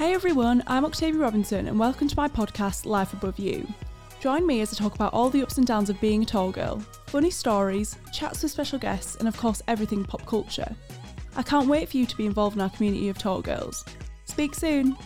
[0.00, 3.68] Hey everyone, I'm Octavia Robinson and welcome to my podcast Life Above You.
[4.18, 6.50] Join me as I talk about all the ups and downs of being a tall
[6.50, 10.74] girl, funny stories, chats with special guests, and of course everything pop culture.
[11.36, 13.84] I can't wait for you to be involved in our community of tall girls.
[14.24, 14.96] Speak soon!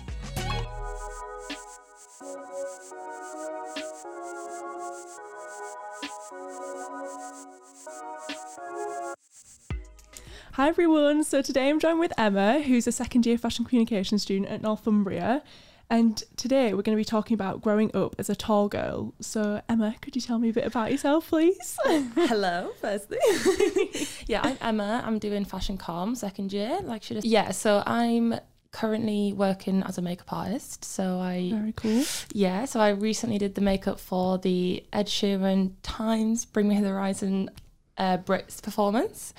[10.54, 14.48] Hi everyone, so today I'm joined with Emma, who's a second year fashion communication student
[14.48, 15.42] at Northumbria.
[15.90, 19.14] And today we're going to be talking about growing up as a tall girl.
[19.18, 21.76] So, Emma, could you tell me a bit about yourself, please?
[21.84, 23.18] Hello, firstly.
[24.28, 25.02] yeah, I'm Emma.
[25.04, 26.78] I'm doing fashion com second year.
[26.84, 27.50] Like she just yeah.
[27.50, 28.36] So I'm
[28.70, 30.84] currently working as a makeup artist.
[30.84, 32.04] So I Very cool.
[32.32, 32.64] yeah.
[32.66, 37.50] So I recently did the makeup for the Ed Sheeran Times Bring Me the Horizon
[37.98, 39.34] uh, Brits performance.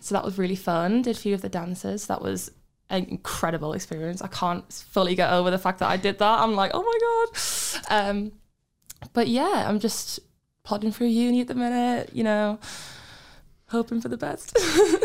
[0.00, 1.02] So that was really fun.
[1.02, 2.06] Did a few of the dances.
[2.06, 2.50] That was
[2.88, 4.20] an incredible experience.
[4.20, 6.40] I can't fully get over the fact that I did that.
[6.40, 6.98] I'm like, oh my
[7.88, 8.08] god.
[8.08, 8.32] Um,
[9.12, 10.20] but yeah, I'm just
[10.62, 12.10] plodding through uni at the minute.
[12.12, 12.58] You know,
[13.68, 14.56] hoping for the best.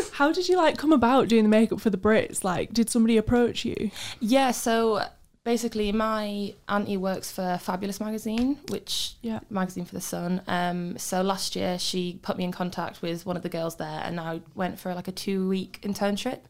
[0.12, 2.42] How did you like come about doing the makeup for the Brits?
[2.42, 3.90] Like, did somebody approach you?
[4.20, 4.50] yeah.
[4.50, 5.06] So
[5.46, 9.38] basically, my auntie works for Fabulous magazine, which Yeah.
[9.48, 10.42] magazine for the Sun.
[10.48, 14.00] Um, so last year she put me in contact with one of the girls there,
[14.04, 16.40] and I went for like a two week internship.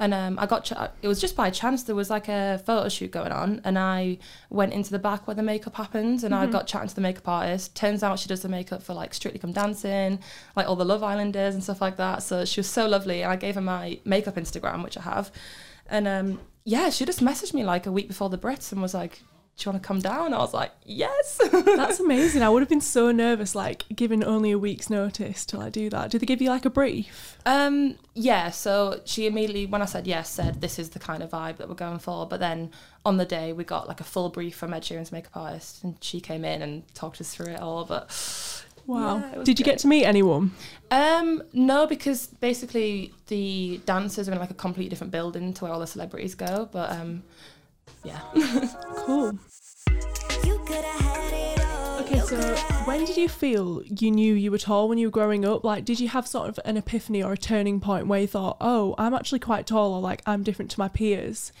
[0.00, 2.88] And um, I got ch- it was just by chance there was like a photo
[2.88, 4.18] shoot going on, and I
[4.50, 7.28] went into the back where the makeup happens, and I got chatting to the makeup
[7.28, 7.76] artist.
[7.76, 10.18] Turns out she does the makeup for like Strictly Come Dancing,
[10.56, 12.24] like all the Love Islanders and stuff like that.
[12.24, 15.30] So she was so lovely, and I gave her my makeup Instagram, which I have,
[15.88, 18.94] and um, yeah, she just messaged me like a week before the Brits and was
[18.94, 19.18] like,
[19.56, 22.42] "Do you want to come down?" I was like, "Yes." That's amazing.
[22.42, 25.90] I would have been so nervous, like, given only a week's notice to like do
[25.90, 26.10] that.
[26.10, 27.36] Did they give you like a brief?
[27.46, 31.30] Um, yeah, so she immediately, when I said yes, said this is the kind of
[31.30, 32.26] vibe that we're going for.
[32.26, 32.70] But then
[33.04, 35.96] on the day, we got like a full brief from Ed Sheeran's makeup artist, and
[36.02, 37.84] she came in and talked us through it all.
[37.84, 38.10] But
[38.86, 39.16] Wow.
[39.16, 39.72] Yeah, Did you great.
[39.74, 40.52] get to meet anyone?
[40.94, 45.72] Um, no, because basically the dancers are in like a completely different building to where
[45.72, 46.68] all the celebrities go.
[46.70, 47.24] But um,
[48.04, 48.20] yeah.
[48.96, 49.38] Cool.
[50.44, 52.00] You could have had it all.
[52.00, 52.38] Okay, so
[52.84, 55.64] when did you feel you knew you were tall when you were growing up?
[55.64, 58.56] Like, did you have sort of an epiphany or a turning point where you thought,
[58.60, 61.52] oh, I'm actually quite tall, or like I'm different to my peers?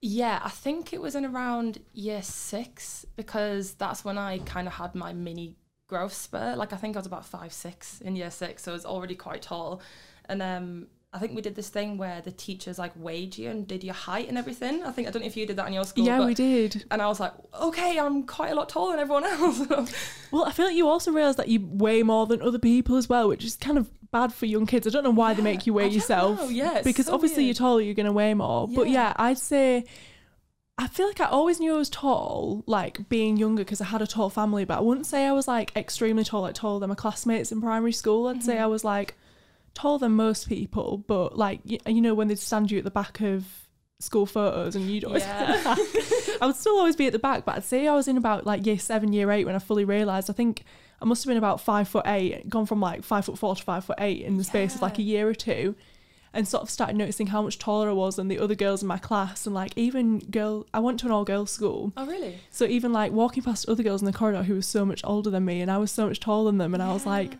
[0.00, 4.74] Yeah, I think it was in around year six because that's when I kind of
[4.74, 5.56] had my mini
[5.90, 6.56] growth spurt.
[6.56, 9.14] Like I think I was about five six in year six, so I was already
[9.16, 9.82] quite tall.
[10.28, 13.66] And um, I think we did this thing where the teachers like weighed you and
[13.66, 14.84] did your height and everything.
[14.84, 16.06] I think I don't know if you did that in your school.
[16.06, 16.84] yeah, but- we did.
[16.92, 19.60] And I was like, okay, I'm quite a lot taller than everyone else.
[20.32, 23.08] Well, I feel like you also realise that you weigh more than other people as
[23.08, 24.86] well, which is kind of bad for young kids.
[24.86, 26.38] I don't know why they make you weigh yourself.
[26.38, 27.56] know, yeah, because so obviously weird.
[27.58, 28.68] you're taller, you're going to weigh more.
[28.68, 29.08] But Yeah.
[29.08, 29.86] yeah, I'd say.
[30.80, 34.00] I feel like I always knew I was tall, like being younger, because I had
[34.02, 34.64] a tall family.
[34.64, 37.60] But I wouldn't say I was like extremely tall, like taller than my classmates in
[37.60, 38.26] primary school.
[38.28, 38.44] I'd Mm-hmm.
[38.46, 39.14] say I was like
[39.74, 42.90] taller than most people, but like you, you know when they'd stand you at the
[42.90, 43.44] back of
[43.98, 45.62] school photos and you'd always Yeah.
[46.40, 48.46] I would still always be at the back, but I'd say I was in about
[48.46, 50.30] like year seven, year eight when I fully realised.
[50.30, 50.64] I think
[51.02, 53.62] I must have been about five foot eight, gone from like five foot four to
[53.62, 55.74] five foot eight in the space of like a year or two,
[56.32, 58.88] and sort of started noticing how much taller I was than the other girls in
[58.88, 59.46] my class.
[59.46, 62.38] And like even girl, I went to an all girls school, oh really?
[62.50, 65.30] so even like walking past other girls in the corridor who were so much older
[65.30, 67.36] than me, and I was so much taller than them, and I was like,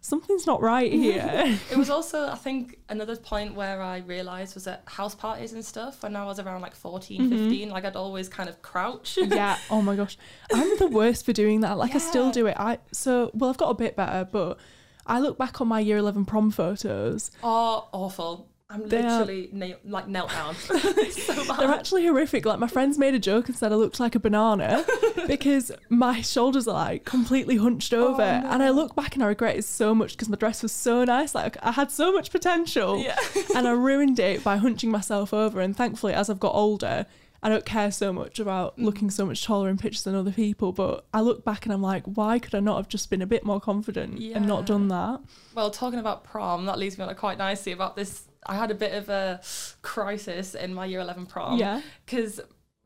[0.00, 1.58] something's not right here.
[1.70, 5.64] It was also, I think, another point where I realised was at house parties and
[5.64, 7.48] stuff when I was around like 14, mm-hmm.
[7.48, 9.18] 15, like I'd always kind of crouch.
[9.22, 9.58] yeah.
[9.70, 10.18] Oh my gosh.
[10.52, 11.78] I'm the worst for doing that.
[11.78, 12.56] Like I still do it.
[12.58, 14.58] I so well I've got a bit better, but
[15.06, 17.30] I look back on my year 11 prom photos.
[17.42, 18.50] Oh, awful.
[18.72, 20.54] I'm They literally like knelt down.
[21.10, 21.58] So bad.
[21.58, 22.46] They're actually horrific.
[22.46, 24.84] Like my friends made a joke and said I looked like a banana
[25.26, 28.22] because my shoulders are like completely hunched oh, over.
[28.22, 31.04] And I look back and I regret it so much because my dress was so
[31.04, 31.34] nice.
[31.34, 33.02] Like I had so much potential.
[33.02, 33.18] Yeah.
[33.56, 35.60] and I ruined it by hunching myself over.
[35.60, 37.06] And thankfully, as I've got older,
[37.42, 38.84] I don't care so much about Mm.
[38.84, 40.72] looking so much taller in pictures than other people.
[40.72, 43.26] But I look back and I'm like, why could I not have just been a
[43.26, 45.20] bit more confident and not done that?
[45.54, 48.24] Well, talking about prom, that leads me on quite nicely about this.
[48.46, 49.40] I had a bit of a
[49.82, 51.58] crisis in my year 11 prom.
[51.58, 51.80] Yeah.
[52.04, 52.40] Because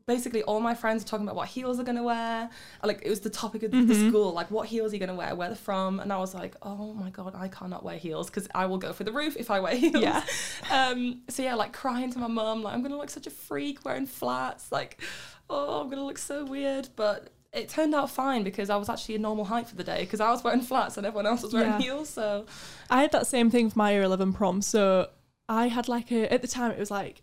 [0.07, 2.49] basically all my friends were talking about what heels they're going to wear.
[2.83, 4.09] Like it was the topic of the Mm-hmm.
[4.09, 5.99] school, like what heels are you going to wear, where they're from.
[5.99, 8.93] And I was like, oh my God, I cannot wear heels because I will go
[8.93, 10.01] for the roof if I wear heels.
[10.03, 10.23] Yeah.
[10.71, 13.31] Um, so yeah, like crying to my mum, like I'm going to look such a
[13.31, 14.71] freak wearing flats.
[14.71, 15.01] Like,
[15.49, 16.89] oh, I'm going to look so weird.
[16.95, 20.01] But it turned out fine because I was actually a normal height for the day
[20.01, 21.79] because I was wearing flats and everyone else was wearing Yeah.
[21.79, 22.09] heels.
[22.09, 22.45] So
[22.89, 24.61] I had that same thing for my year 11 prom.
[24.61, 25.09] So
[25.49, 27.21] I had like a, at the time, it was like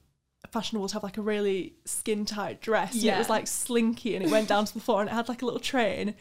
[0.53, 2.95] fashionable to have like a really skin tight dress.
[2.95, 5.29] And it was like slinky and it went down to the floor and it had
[5.29, 6.15] like a little train.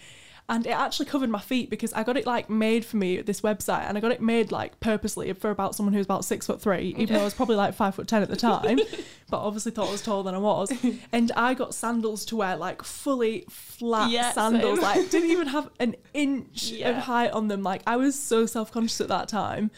[0.49, 3.25] And it actually covered my feet because I got it like made for me at
[3.25, 6.45] this website and I got it made like purposely for about someone who's about six
[6.47, 8.79] foot three, even though I was probably like five foot ten at the time,
[9.29, 10.73] but obviously thought I was taller than I was.
[11.13, 14.83] And I got sandals to wear like fully flat Yeah, sandals, same.
[14.83, 17.63] like didn't even have an inch of height on them.
[17.63, 19.71] Like I was so self conscious at that time.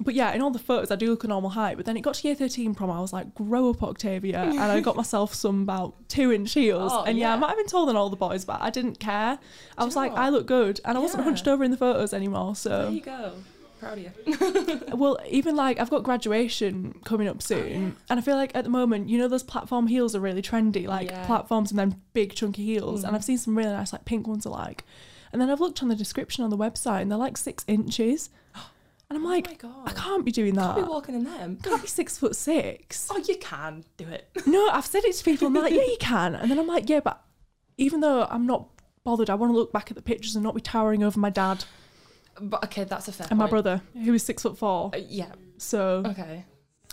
[0.00, 1.76] But yeah, in all the photos, I do look a normal height.
[1.76, 4.40] But then it got to year 13 prom, I was like, grow up, Octavia.
[4.44, 6.92] and I got myself some about two inch heels.
[6.94, 8.98] Oh, and yeah, I might have been taller than all the boys, but I didn't
[9.00, 9.38] care.
[9.78, 10.20] I was like, what?
[10.20, 10.80] I look good.
[10.84, 12.56] And I wasn't hunched over in the photos anymore.
[12.56, 13.32] So there you go.
[13.78, 14.80] Proud of you.
[14.96, 17.96] well, even like I've got graduation coming Oh, up soon.
[18.08, 20.86] And I feel like at the moment, you know, those platform heels are really trendy,
[20.86, 21.26] like Yeah.
[21.26, 23.04] platforms and then big chunky heels.
[23.04, 23.16] And Mhm.
[23.16, 24.84] I've seen some really nice, like pink ones alike.
[25.32, 28.30] And then I've looked on the description on the website and they're like six inches.
[29.08, 29.82] And I'm like, oh my god.
[29.88, 30.74] I can't be doing that.
[30.74, 31.58] Can't be walking in them.
[31.62, 33.08] can't be six foot six.
[33.10, 34.28] Oh, you can do it.
[34.46, 35.46] No, I've said it to people.
[35.46, 36.34] and they're like, yeah, you can.
[36.34, 37.22] And then I'm like, yeah, but
[37.78, 38.68] even though I'm not
[39.04, 41.30] bothered, I want to look back at the pictures and not be towering over my
[41.30, 41.64] dad
[42.40, 43.28] But okay, that's a fair.
[43.30, 43.50] and my point.
[43.50, 44.90] brother, who is six foot four.
[44.92, 45.30] Uh, yeah.
[45.58, 46.44] So Okay.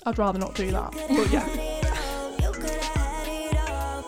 [0.05, 0.91] I'd rather not do that.
[0.91, 4.05] But yeah, had it all, you coulda had it all.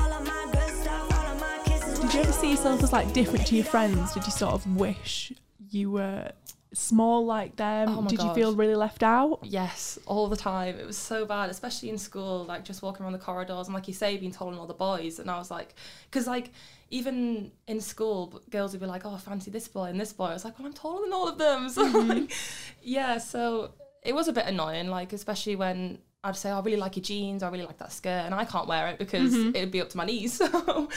[0.00, 2.92] All of my good stuff, all of my kisses did you ever see yourself as
[2.92, 4.14] like different to your friends?
[4.14, 5.32] Did you sort of wish
[5.70, 6.30] you were
[6.72, 7.88] small like them?
[7.88, 9.40] Oh Did you feel really left out?
[9.42, 10.78] Yes, all the time.
[10.78, 13.88] It was so bad, especially in school, like just walking around the corridors and, like
[13.88, 15.18] you say, being told on all the boys.
[15.18, 15.74] And I was like,
[16.10, 16.50] because like
[16.90, 20.26] even in school, girls would be like, "Oh, I fancy this boy and this boy."
[20.26, 22.08] I was like, "Well, I'm taller than all of them." So mm-hmm.
[22.08, 22.32] like,
[22.82, 23.72] yeah, so
[24.02, 27.02] it was a bit annoying, like especially when I'd say, "Oh, "I really like your
[27.02, 29.54] jeans," "I really like that skirt," and I can't wear it because mm-hmm.
[29.54, 30.40] it'd be up to my knees.
[30.52, 30.88] So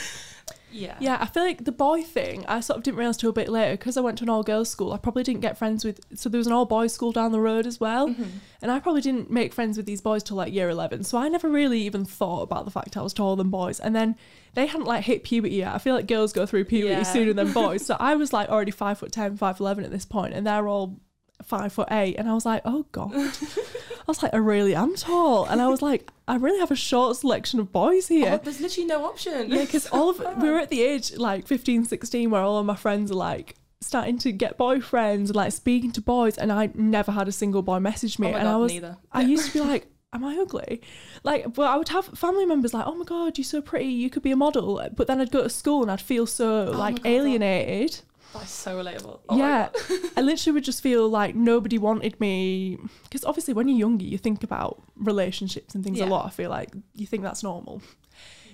[0.72, 3.32] yeah, Yeah, I feel like the boy thing, I sort of didn't realise till a
[3.32, 4.92] bit later because I went to an all girls school.
[4.92, 7.40] I probably didn't get friends with, so there was an all boys school down the
[7.40, 8.08] road as well.
[8.08, 8.24] Mm-hmm.
[8.62, 11.04] And I probably didn't make friends with these boys till like year 11.
[11.04, 13.78] So I never really even thought about the fact I was taller than boys.
[13.80, 14.16] And then
[14.54, 15.74] they hadn't like hit puberty yet.
[15.74, 17.02] I feel like girls go through puberty Yeah.
[17.02, 17.84] sooner than boys.
[17.86, 20.68] So I was like already five foot 10, five eleven at this point, and they're
[20.68, 21.00] all
[21.44, 22.16] five foot eight.
[22.16, 23.12] And I was like, oh God.
[23.14, 25.44] I was like, I really am tall.
[25.46, 28.32] And I was like, I really have a short selection of boys here.
[28.34, 29.50] Oh, there's literally no option.
[29.50, 32.66] Yeah, because all of we were at the age like 15, 16 where all of
[32.66, 37.12] my friends are like starting to get boyfriends like speaking to boys, and I never
[37.12, 38.96] had a single boy message me, Oh and God, I was neither.
[39.12, 39.86] I used to be like.
[40.14, 40.82] Am I ugly?
[41.22, 43.86] Like, well, I would have family members like, "Oh my god, you're so pretty.
[43.86, 46.66] You could be a model." But then I'd go to school and I'd feel so
[46.66, 47.98] Oh like alienated.
[48.32, 49.20] That's so relatable.
[49.28, 49.68] Oh yeah,
[50.16, 54.18] I literally would just feel like nobody wanted me because obviously when you're younger, you
[54.18, 56.26] think about relationships and things a lot.
[56.26, 57.82] I feel like you think that's normal.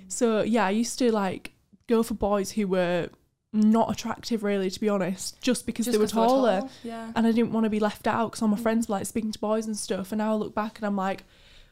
[0.08, 1.52] So yeah, I used to like
[1.86, 3.08] go for boys who were
[3.52, 6.60] not attractive, really, to be honest, just because Just they were 'cause they were taller,
[6.60, 7.12] tall, Yeah.
[7.16, 8.62] and I didn't want to be left out because all my mm.
[8.62, 10.12] friends were like speaking to boys and stuff.
[10.12, 11.24] And now I look back and I'm like,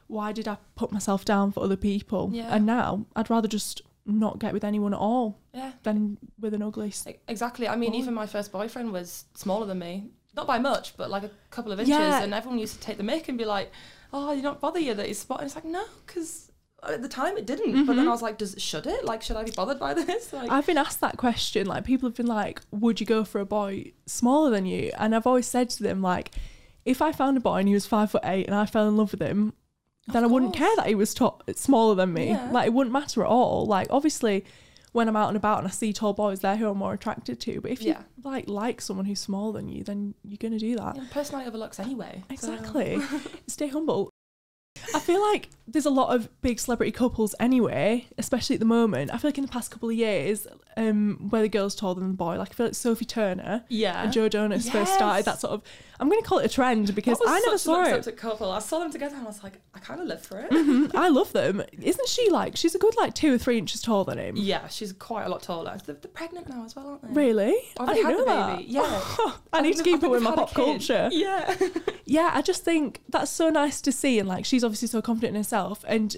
[0.07, 2.31] why did I put myself down for other people?
[2.33, 2.47] Yeah.
[2.49, 5.71] And now I'd rather just not get with anyone at all Yeah.
[5.83, 6.93] than with an ugly.
[7.27, 7.67] Exactly.
[7.67, 7.97] I mean, Boy.
[7.97, 10.09] even my first boyfriend was smaller than me.
[10.35, 11.95] Not by much, but like a couple of inches.
[11.95, 12.21] Yeah.
[12.21, 13.71] And everyone used to take the mick and be like,
[14.13, 15.39] oh, you don't bother you that he's spot.
[15.39, 16.51] And it's like, no, because
[16.83, 17.85] at the time it didn't.
[17.85, 18.09] But then mm-hmm.
[18.09, 19.03] I was like, does it should it?
[19.03, 20.31] Like, should I be bothered by this?
[20.31, 21.67] Like, I've been asked that question.
[21.67, 25.15] Like people have been like, "Would you go for a boy smaller than you?" And
[25.15, 26.31] I've always said to them like,
[26.85, 28.95] if I found a boy and he was five foot eight and I fell in
[28.95, 29.53] love with him,
[30.07, 32.29] then I wouldn't care that he was to- smaller than me.
[32.29, 32.49] Yeah.
[32.51, 33.65] Like it wouldn't matter at all.
[33.65, 34.45] Like obviously,
[34.93, 37.39] when I'm out and about and I see tall boys, they're who I'm more attracted
[37.41, 37.61] to.
[37.61, 40.95] But if you like like someone who's smaller than you, then you're gonna do that.
[40.95, 42.23] yeah, personality overlooks anyway.
[42.29, 42.99] so- Exactly.
[43.47, 44.09] Stay humble.
[44.97, 49.13] I feel like there's a lot of big celebrity couples anyway, especially at the moment.
[49.13, 52.09] I feel like in the past couple of years, um, where the girl's taller than
[52.09, 54.03] the boy, like I feel like Sophie Turner yeah.
[54.03, 55.63] and Joe Jonas first started that sort of.
[55.99, 58.17] I'm going to call it a trend because I never saw it.
[58.17, 58.51] couple.
[58.51, 60.51] I saw them together and I was like, I kind of live for it.
[60.51, 61.63] Mhm, I love them.
[61.73, 64.35] Isn't she like she's a good like two or three inches taller than him?
[64.37, 65.75] Yeah, she's quite a lot taller.
[65.85, 67.19] They're, they're pregnant now as well, aren't they?
[67.19, 67.55] Really?
[67.79, 68.57] Or I didn't had know the that.
[68.57, 68.71] baby.
[68.71, 69.01] Yeah.
[69.53, 71.09] I need to keep up with my pop culture.
[71.11, 71.55] Yeah.
[72.05, 75.35] yeah, I just think that's so nice to see, and like she's obviously so confident
[75.35, 76.17] in herself, and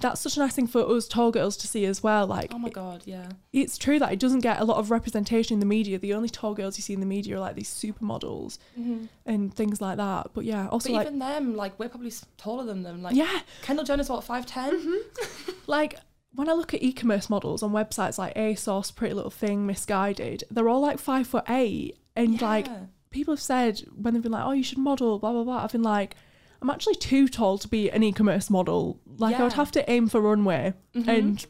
[0.00, 2.26] that's such a nice thing for us tall girls to see as well.
[2.26, 3.28] Like, oh my god, yeah.
[3.52, 5.98] it's true that it doesn't get a lot of representation in the media.
[5.98, 9.04] The only tall girls you see in the media are like these supermodels mm-hmm.
[9.26, 10.28] and things like that.
[10.32, 13.02] But yeah, also But like even them, like we're probably taller than them.
[13.02, 15.50] Like yeah, Kendall Jenner's what five mm-hmm.
[15.66, 15.96] like
[16.34, 20.68] when I look at e-commerce models on websites like ASOS, Pretty Little Thing, Missguided, they're
[20.68, 22.68] all like five foot eight, and like
[23.10, 25.64] people have said when they've been like, "Oh, you should model," blah blah blah.
[25.64, 26.16] I've been like,
[26.62, 29.00] I'm actually too tall to be an e-commerce model.
[29.18, 31.08] Like I would have to aim for runway, Mhm.
[31.08, 31.46] and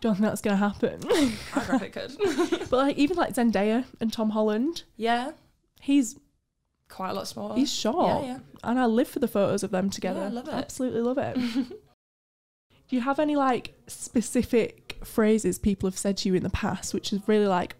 [0.00, 1.00] don't think that's gonna happen.
[1.54, 2.16] I reckon it could.
[2.70, 5.32] but like even like Zendaya and Tom Holland, yeah.
[5.80, 6.16] he's
[6.88, 7.54] quite a lot smaller.
[7.56, 8.22] He's short.
[8.24, 8.38] Yeah, yeah.
[8.64, 10.20] And I live for the photos of them together.
[10.20, 10.54] Yeah, I love it.
[10.54, 11.34] Absolutely love it.
[12.88, 16.92] Do you have any like specific phrases people have said to you in the past
[16.94, 17.76] which has really like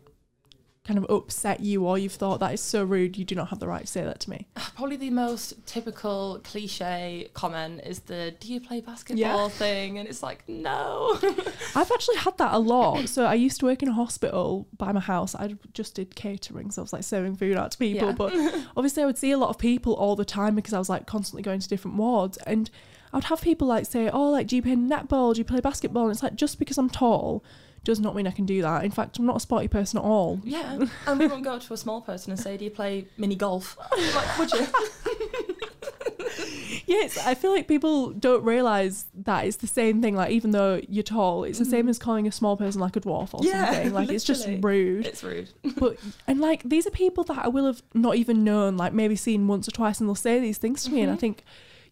[0.88, 3.58] kind of upset you or you've thought that is so rude you do not have
[3.58, 4.46] the right to say that to me?
[4.74, 10.22] Probably the most typical cliche comment is the "Do you play basketball?" thing, and it's
[10.22, 11.18] like, no.
[11.74, 13.06] I've actually had that a lot.
[13.08, 15.34] So I used to work in a hospital by my house.
[15.34, 18.08] I just did catering, so I was like serving food out to people.
[18.08, 18.14] Yeah.
[18.14, 18.32] But
[18.76, 21.06] obviously, I would see a lot of people all the time because I was like
[21.06, 22.70] constantly going to different wards, and
[23.12, 25.34] I would have people like say, "Oh, like do you play netball?
[25.34, 27.44] Do you play basketball?" And it's like just because I'm tall
[27.84, 28.84] does not mean I can do that.
[28.84, 30.40] In fact, I'm not a sporty person at all.
[30.44, 33.34] yeah, and we won't go to a small person and say, "Do you play mini
[33.36, 33.76] golf?"
[34.14, 34.66] like, would you?
[36.86, 40.14] Yes, I feel like people don't realize that it's the same thing.
[40.16, 43.00] Like even though you're tall, it's the same as calling a small person like a
[43.00, 43.44] dwarf or Mm-hmm.
[43.46, 43.92] Yeah, something.
[43.92, 45.06] Like it's just rude.
[45.06, 45.50] It's rude.
[45.76, 49.16] but and like these are people that I will have not even known, like maybe
[49.16, 51.44] seen once or twice, and they'll say these things to me, and I think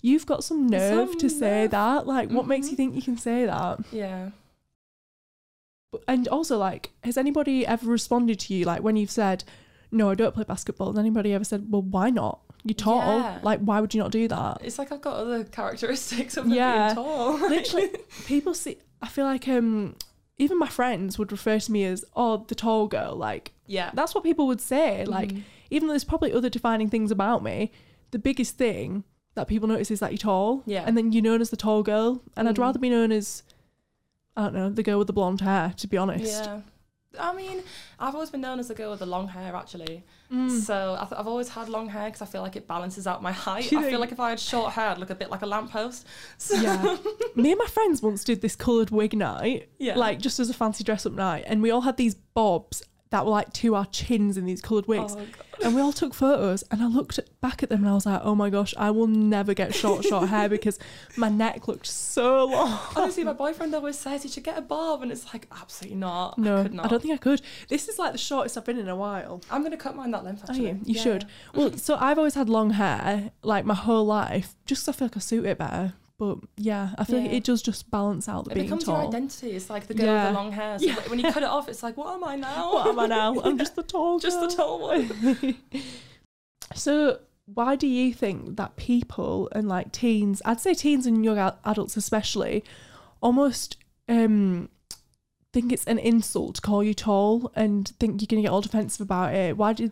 [0.03, 1.71] you've got some nerve Some to say nerve.
[1.73, 2.07] that.
[2.07, 2.77] Like, what makes you Mhm.
[2.77, 3.81] think you can say that?
[3.93, 4.31] Yeah.
[6.09, 9.45] And also, like, has anybody ever responded to you like when you've said,
[9.91, 10.89] "No, I don't play basketball"?
[10.93, 12.41] Has anybody ever said, "Well, why not?
[12.65, 13.21] You're tall.
[13.21, 13.39] Yeah.
[13.43, 16.87] Like, why would you not do that?" It's like I've got other characteristics of Yeah.
[16.87, 17.39] being tall.
[17.49, 17.89] Literally,
[18.27, 18.79] people see.
[19.03, 19.97] I feel like um,
[20.39, 23.91] even my friends would refer to me as, "Oh, the tall girl." Like, yeah.
[23.95, 25.05] that's what people would say.
[25.05, 25.43] Like, Mhm.
[25.71, 27.71] even though there's probably other defining things about me,
[28.11, 30.63] the biggest thing that people notice is that you're tall.
[30.65, 30.83] Yeah.
[30.87, 32.23] And then you're known as the tall girl.
[32.37, 32.61] And I'd Mhm.
[32.61, 33.43] rather be known as,
[34.37, 36.45] I don't know, the girl with the blonde hair, to be honest.
[36.45, 36.61] Yeah.
[37.19, 37.63] I mean,
[37.99, 40.05] I've always been known as the girl with the long hair, actually.
[40.31, 40.51] Mm.
[40.51, 43.23] So I th- I've always had long hair because I feel like it balances out
[43.23, 43.73] my height.
[43.73, 45.47] You I feel like if I had short hair, I'd look a bit like a
[45.47, 46.07] lamppost.
[46.39, 46.99] So Yeah.
[47.35, 49.97] Me and my friends once did this coloured wig night, Yeah.
[49.97, 51.45] like just as a fancy dress up night.
[51.47, 54.87] And we all had these bobs that were like to our chins in these coloured
[54.89, 55.15] wigs.
[55.17, 55.25] Oh,
[55.63, 58.05] And we all took photos, and I looked at- back at them and I was
[58.05, 60.79] like, oh my gosh, I will never get short, short hair because
[61.17, 62.79] my neck looked so long.
[62.97, 66.37] Honestly, my boyfriend always says you should get a bob, and it's like absolutely not.
[66.37, 66.87] No, I could not.
[66.87, 67.41] I don't think I could.
[67.69, 69.41] This is like the shortest I've been in a while.
[69.51, 70.43] I'm gonna cut mine that length.
[70.45, 70.81] Are Actually, you?
[70.85, 71.03] You Yeah.
[71.03, 71.25] should.
[71.55, 75.07] Well, so I've always had long hair, like my whole life, just 'cause I feel
[75.07, 75.95] like I suit it better.
[76.19, 78.97] But yeah, I feel like it does just balance out the It being becomes your
[79.07, 79.51] identity.
[79.51, 80.25] It's like the girl Yeah.
[80.25, 80.79] with the long hair.
[80.79, 80.95] So Yeah.
[81.09, 82.73] when you cut it off, it's like, what am I now?
[82.75, 83.39] What am I now?
[83.43, 85.57] I'm just the tall Just the tall one.
[86.75, 91.39] So why do you think that people and like teens, I'd say teens and young
[91.65, 92.65] adults especially,
[93.21, 93.77] almost
[94.09, 94.69] um
[95.53, 99.01] think it's an insult to call you tall and think you're gonna get all defensive
[99.01, 99.57] about it?
[99.57, 99.91] Why do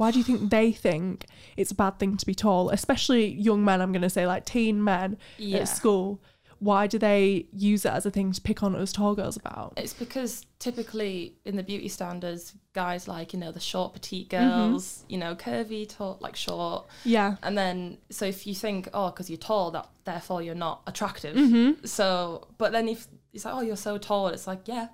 [0.00, 1.26] why do you think they think
[1.58, 3.82] it's a bad thing to be tall, especially young men?
[3.82, 5.58] I'm gonna say like teen men Yeah.
[5.58, 6.22] at school.
[6.58, 9.72] Why do they use it as a thing to pick on us tall girls about?
[9.78, 14.46] It's because typically in the beauty standards, guys like, you know, the short, petite Mm-hmm.
[14.72, 16.86] girls, you know, curvy, tall, like short.
[17.04, 17.36] Yeah.
[17.42, 21.34] And then, so if you think, oh, because you're tall, that therefore you're not attractive.
[21.36, 21.86] Mm-hmm.
[21.86, 24.88] So, but then if it's like, oh, you're so tall, it's like, yeah,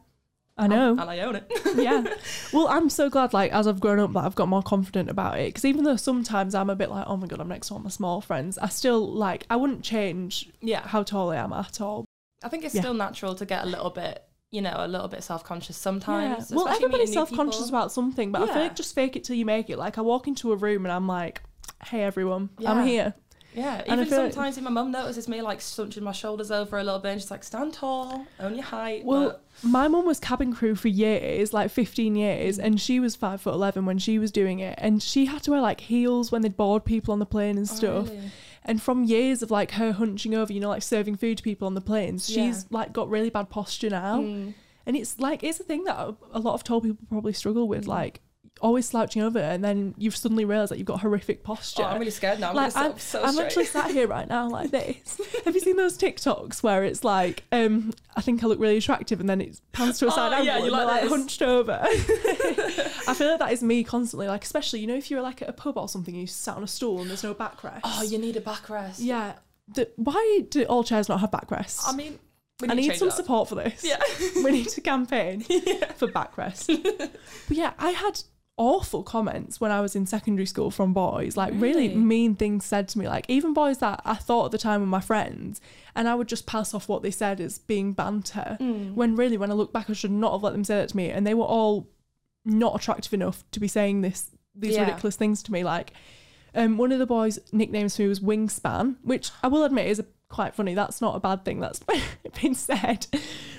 [0.59, 0.93] I know.
[0.93, 1.53] and I own it.
[1.77, 2.05] yeah.
[2.53, 5.39] Well, I'm so glad, like, as I've grown up, that I've got more confident about
[5.39, 5.49] it.
[5.49, 7.81] Because even though sometimes I'm a bit like, oh my God, I'm next to all
[7.81, 10.87] my small friends, I still, like, I wouldn't change yeah.
[10.87, 12.05] how tall I am at all.
[12.43, 12.83] I think it's Yeah.
[12.83, 16.51] still natural to get a little bit, you know, a little bit self conscious sometimes.
[16.51, 19.45] Well, everybody's self conscious about something, but I feel like just fake it till you
[19.45, 19.79] make it.
[19.79, 21.43] Like, I walk into a room and I'm like,
[21.85, 23.15] hey, everyone, I'm here.
[23.57, 26.79] Yeah, And even like- sometimes if my mum notices me like hunching my shoulders over
[26.79, 30.05] a little bit, and she's like, "Stand tall, own your height." Well, but- my mum
[30.05, 33.97] was cabin crew for years, like 15 years, and she was five foot 11 when
[33.99, 34.79] she was doing it.
[34.81, 37.69] And she had to wear like heels when they'd board people on the plane and
[37.71, 38.09] Oh, stuff.
[38.11, 38.31] really?
[38.69, 41.67] And from years of like her hunching over, you know, like serving food to people
[41.67, 42.47] on the planes, Yeah.
[42.49, 44.21] she's like got really bad posture now.
[44.21, 44.53] Mm.
[44.85, 45.97] And it's like, it's a thing that
[46.33, 47.69] a- lot of tall people probably struggle Mm.
[47.71, 48.21] with, like
[48.61, 51.83] always slouching over, and then you've suddenly realised that you've got horrific posture.
[51.83, 52.51] Oh, I'm really scared now.
[52.51, 55.21] I'm like I'm, so I'm actually sat here right now like this.
[55.45, 59.21] Have you seen those TikToks where it's like, um, I think I look really attractive,
[59.21, 61.11] and then it pans to a side Oh, angle yeah, and you they're like like
[61.11, 61.79] hunched over.
[61.83, 65.49] I feel like that is me constantly, like especially you know if you're like at
[65.49, 67.81] a pub or something, you sat on a stool and there's no backrest.
[67.85, 68.97] oh, you need a backrest.
[68.99, 69.35] yeah.
[69.69, 71.83] The, why do all chairs not have backrests?
[71.85, 72.21] I mean,
[72.61, 73.85] we I need some support for this.
[73.85, 73.99] Yeah.
[74.45, 76.69] we need to campaign for backrest.
[77.49, 78.23] but yeah, I had
[78.59, 81.95] awful comments when I was in secondary school from boys, like really, Really?
[81.97, 84.87] mean things said to me, like even boys that I thought at the time were
[84.87, 85.61] my friends,
[85.95, 88.57] and I would just pass off what they said as being banter.
[88.61, 88.95] Mm.
[88.95, 90.97] When really, when I look back, I should not have let them say that to
[90.97, 91.89] me, and they were all
[92.45, 94.85] not attractive enough to be saying this these Yeah.
[94.87, 95.93] ridiculous things to me, like.
[96.55, 99.99] Um, one of the boys' nicknames for me was Wingspan, which I will admit is
[99.99, 100.73] a, quite funny.
[100.73, 101.61] That's not a bad thing.
[101.61, 101.81] That's
[102.41, 103.07] been said.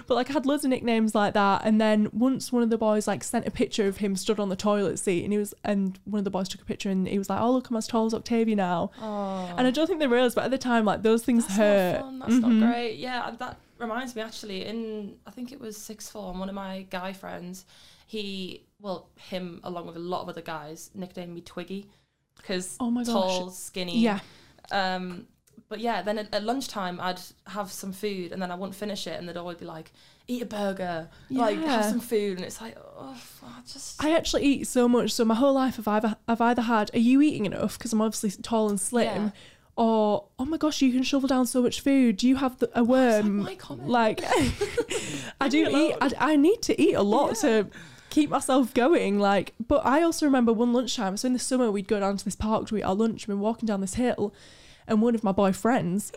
[0.07, 1.61] But like I had loads of nicknames like that.
[1.65, 4.49] And then once one of the boys like sent a picture of him stood on
[4.49, 7.07] the toilet seat, and he was, and one of the boys took a picture, and
[7.07, 9.87] he was like, "Oh look, I'm as tall as Octavia now." Oh, And I don't
[9.87, 11.93] think they realised, but at the time, like those things that's hurt.
[11.93, 12.19] not fun.
[12.19, 12.41] That's Mhm.
[12.59, 12.97] not great.
[12.97, 14.65] Yeah, that reminds me actually.
[14.65, 17.65] In I think it was sixth form, one of my guy friends,
[18.07, 21.89] he well him along with a lot of other guys nicknamed me Twiggy
[22.37, 23.11] because Oh my gosh.
[23.13, 23.99] tall, skinny.
[23.99, 24.19] Yeah,
[24.71, 25.27] Um,
[25.69, 29.07] but yeah, then at, at lunchtime I'd have some food and then I wouldn't finish
[29.07, 29.91] it, and they'd always be like,
[30.27, 34.43] "Eat a burger, like have some food," and it's like, oh, I just I actually
[34.43, 35.11] eat so much.
[35.11, 38.01] So my whole life, I've either I've either had, "Are you eating enough?" Because I'm
[38.01, 39.25] obviously tall and slim.
[39.25, 39.31] Yeah.
[39.75, 42.17] Or oh my gosh, you can shovel down so much food.
[42.17, 43.37] Do you have the, a Why is that worm?
[43.43, 43.57] my?
[43.85, 44.21] Like,
[45.41, 45.95] I do eat.
[46.01, 47.67] I, I need to eat a lot to
[48.09, 49.19] keep myself going.
[49.19, 51.15] Like, but I also remember one lunchtime.
[51.17, 53.27] So in the summer, we'd go down to this park to eat our lunch.
[53.27, 54.33] and we're walking down this hill,
[54.87, 56.11] and one of my boyfriends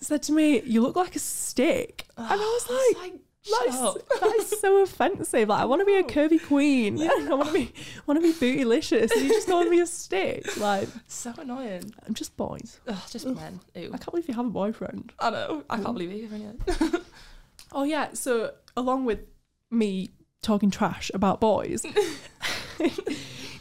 [0.00, 3.02] said to me, "You look like a stick," and I was like.
[3.02, 5.48] like, That is, that is so offensive.
[5.48, 6.98] Like I want to be a curvy queen.
[6.98, 7.08] Yeah.
[7.30, 7.72] I want to be
[8.06, 9.10] want to be bootylicious.
[9.12, 10.44] And you just want to be a stick.
[10.58, 11.94] Like so annoying.
[12.06, 12.80] I'm just boys.
[12.86, 13.60] Ugh, just men.
[13.74, 13.86] Ew.
[13.94, 15.12] I can't believe you have a boyfriend.
[15.18, 15.64] I know.
[15.70, 17.00] I can't believe yet.
[17.72, 18.12] Oh yeah.
[18.12, 19.20] So along with
[19.70, 20.10] me
[20.42, 21.86] talking trash about boys,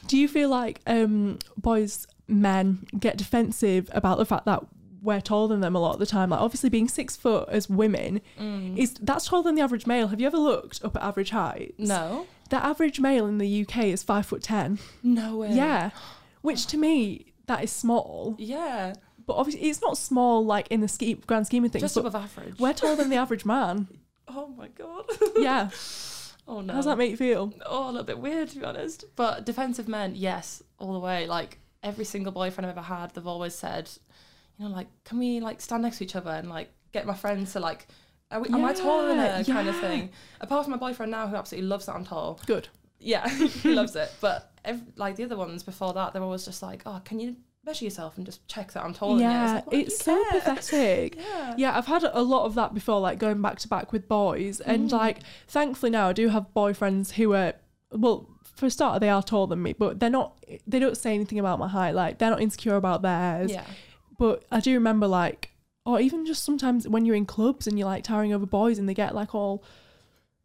[0.08, 4.64] do you feel like um boys men get defensive about the fact that
[5.02, 6.30] we're taller than them a lot of the time?
[6.32, 8.78] Like obviously being six foot as women Mm.
[8.78, 10.08] is that's taller than the average male.
[10.10, 11.78] Have you ever looked up at average heights?
[11.78, 12.28] No.
[12.50, 14.80] The average male in the UK is five foot ten.
[15.04, 15.52] No way.
[15.54, 15.92] Yeah,
[16.42, 18.96] which to me that is small, Yeah.
[19.26, 21.82] but obviously it's not small like in the grand scheme of things.
[21.84, 22.60] Just above average.
[22.60, 23.88] we're taller than the average man.
[24.28, 25.06] Oh my god.
[25.38, 25.70] Yeah,
[26.50, 26.74] Oh no.
[26.74, 27.54] how does that make you feel?
[27.66, 29.06] Oh, a little bit weird to be honest.
[29.16, 31.28] But defensive men, yes, all the way.
[31.28, 33.90] Like every single boyfriend I've ever had, they've always said,
[34.58, 37.14] you know, like, can we like stand next to each other and like get my
[37.14, 37.88] friends to like,
[38.32, 40.10] are we, am I taller than Yeah, her kind of thing.
[40.42, 42.40] Apart from my boyfriend now, who absolutely loves that I'm tall.
[42.46, 42.68] Good.
[43.00, 43.28] Yeah,
[43.64, 44.12] he loves it.
[44.22, 47.36] But ev like the other ones before that, they're always just like, oh, can you
[47.63, 49.58] measure yourself and just check that I'm taller yeah, than you?
[49.58, 50.42] It's, like, it's so care?
[50.42, 51.18] pathetic.
[51.22, 51.56] Yeah.
[51.58, 54.60] Yeah, I've had a lot of that before, like going back to back with boys,
[54.62, 54.94] and Mm.
[54.94, 57.54] like thankfully now I do have boyfriends who are
[57.92, 58.28] well.
[58.58, 60.43] For a starter, they are taller than me, but they're not.
[60.65, 61.93] They don't say anything about my height.
[61.96, 63.52] Like they're not insecure about theirs.
[63.52, 63.65] Yeah.
[64.17, 65.52] But I do remember like,
[65.86, 68.89] or even just sometimes when you're in clubs and you're like towering over boys and
[68.89, 69.63] they get like all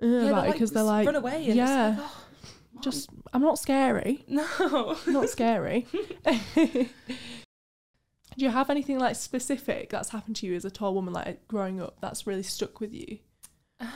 [0.03, 1.47] uh, Yeah, about it because they're like, run away.
[1.47, 2.25] And yeah, like, oh,
[2.83, 4.25] just I'm not scary.
[4.29, 4.97] no.
[5.07, 5.87] Not scary.
[6.55, 6.87] do
[8.37, 11.81] you have anything like specific that's happened to you as a tall woman, like growing
[11.81, 13.19] up, that's really stuck with you?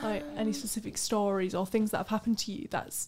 [0.03, 3.07] Like any specific stories or things that have happened to you that's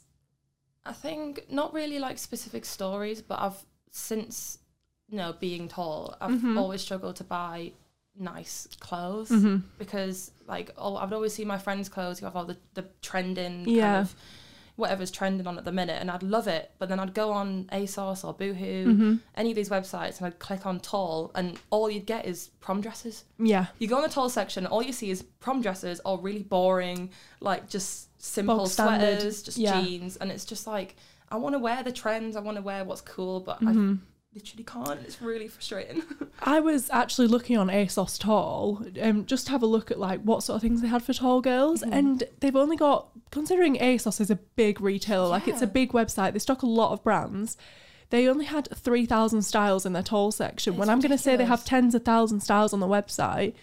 [0.90, 3.60] I think not really like specific stories, but I've
[3.92, 4.58] since
[5.12, 6.58] you know being tall, I've Mhm.
[6.58, 7.72] always struggled to buy
[8.16, 9.58] nice clothes Mm-hmm.
[9.78, 12.20] because like oh, I've always seen my friends' clothes.
[12.22, 13.82] You have all the the trending Yeah.
[13.84, 14.16] kind of
[14.80, 16.72] whatever's trending on at the minute, and I'd love it.
[16.80, 19.16] But then I'd go on ASOS or Boohoo, Mm-hmm.
[19.36, 22.82] any of these websites, and I'd click on tall, and all you'd get is prom
[22.82, 23.26] dresses.
[23.38, 26.44] yeah, You go on the tall section, all you see is prom dresses or really
[26.44, 27.12] boring,
[27.42, 29.82] like just simple sweaters, just yeah.
[29.82, 30.96] jeans, and it's just like
[31.32, 34.00] I want to wear the trends, I want to wear what's cool, but Mhm.
[34.36, 35.00] Literally can't.
[35.02, 36.04] It's really frustrating.
[36.44, 40.22] I was actually looking on ASOS Tall, um, just to have a look at like
[40.22, 41.92] what sort of things they had for tall girls, Mhm.
[41.92, 46.34] and they've only got considering ASOS is a big retailer, like it's a big website.
[46.34, 47.58] They stock a lot of brands.
[48.12, 50.74] They only had three thousand styles in their tall section.
[50.78, 52.88] when It's I'm going to say they have tens of thousands of styles on the
[52.88, 53.54] website,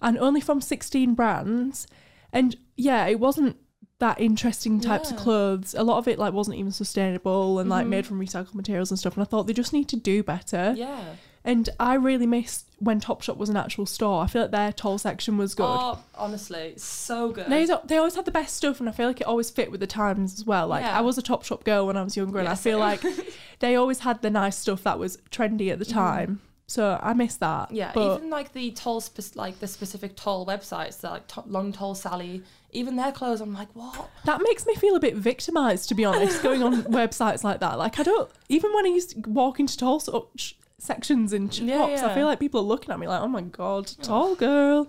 [0.00, 1.86] and only from sixteen brands.
[2.32, 3.56] And yeah, it wasn't
[4.00, 5.74] that interesting types of clothes.
[5.74, 7.90] A lot of it like wasn't even sustainable and like Mhm.
[7.90, 9.14] made from recycled materials and stuff.
[9.14, 10.74] And I thought they just need to do better.
[10.76, 11.00] yeah.
[11.46, 14.22] And I really missed when Topshop was an actual store.
[14.24, 15.66] I feel like their tall section was good.
[15.68, 17.48] Oh, honestly, so good.
[17.48, 19.80] They, they always had the best stuff, and I feel like it always fit with
[19.80, 20.68] the times as well.
[20.68, 20.96] Like Yeah.
[20.96, 23.02] I was a Topshop girl when I was younger, and Yeah, I feel like
[23.58, 26.40] they always had the nice stuff that was trendy at the time.
[26.66, 27.66] So I miss that.
[27.68, 27.74] Mm-hmm.
[27.76, 31.72] Yeah, even like the tall, spec- like the specific tall websites, that like to- long
[31.74, 32.42] tall Sally,
[32.74, 34.10] even their clothes, I'm like, what?
[34.24, 36.42] that makes me feel a bit victimized, to be honest.
[36.42, 39.76] going on websites like that, like I don't even when I used to walk into
[39.76, 40.00] tall
[40.36, 43.28] sh- sections in shops, Yeah, I feel like people are looking at me like, "Oh
[43.28, 44.86] my god, tall girl."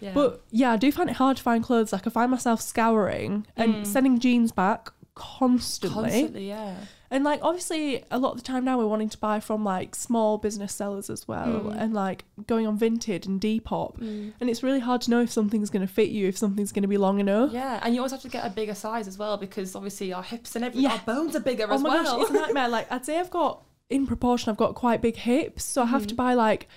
[0.00, 0.12] Yeah.
[0.14, 1.92] But yeah, I do find it hard to find clothes.
[1.92, 3.86] Like I find myself scouring and Mm.
[3.86, 6.02] sending jeans back constantly.
[6.02, 6.76] constantly, yeah.
[7.14, 9.94] And like obviously a lot of the time now we're wanting to buy from like
[9.94, 11.80] small business sellers as well Mm.
[11.80, 13.98] and like going on Vinted and Depop.
[14.00, 16.82] And it's really hard to know if something's going to fit you, if something's going
[16.82, 17.52] to be long enough.
[17.52, 20.24] Yeah, and you always have to get a bigger size as well because obviously our
[20.24, 20.96] hips and everything, Yeah.
[20.96, 22.04] our bones are bigger Oh as my well.
[22.04, 22.68] gosh, it's a nightmare.
[22.68, 26.00] Like I'd say I've got in proportion I've got quite big hips, so I have
[26.02, 26.08] Mm-hmm.
[26.08, 26.68] to buy like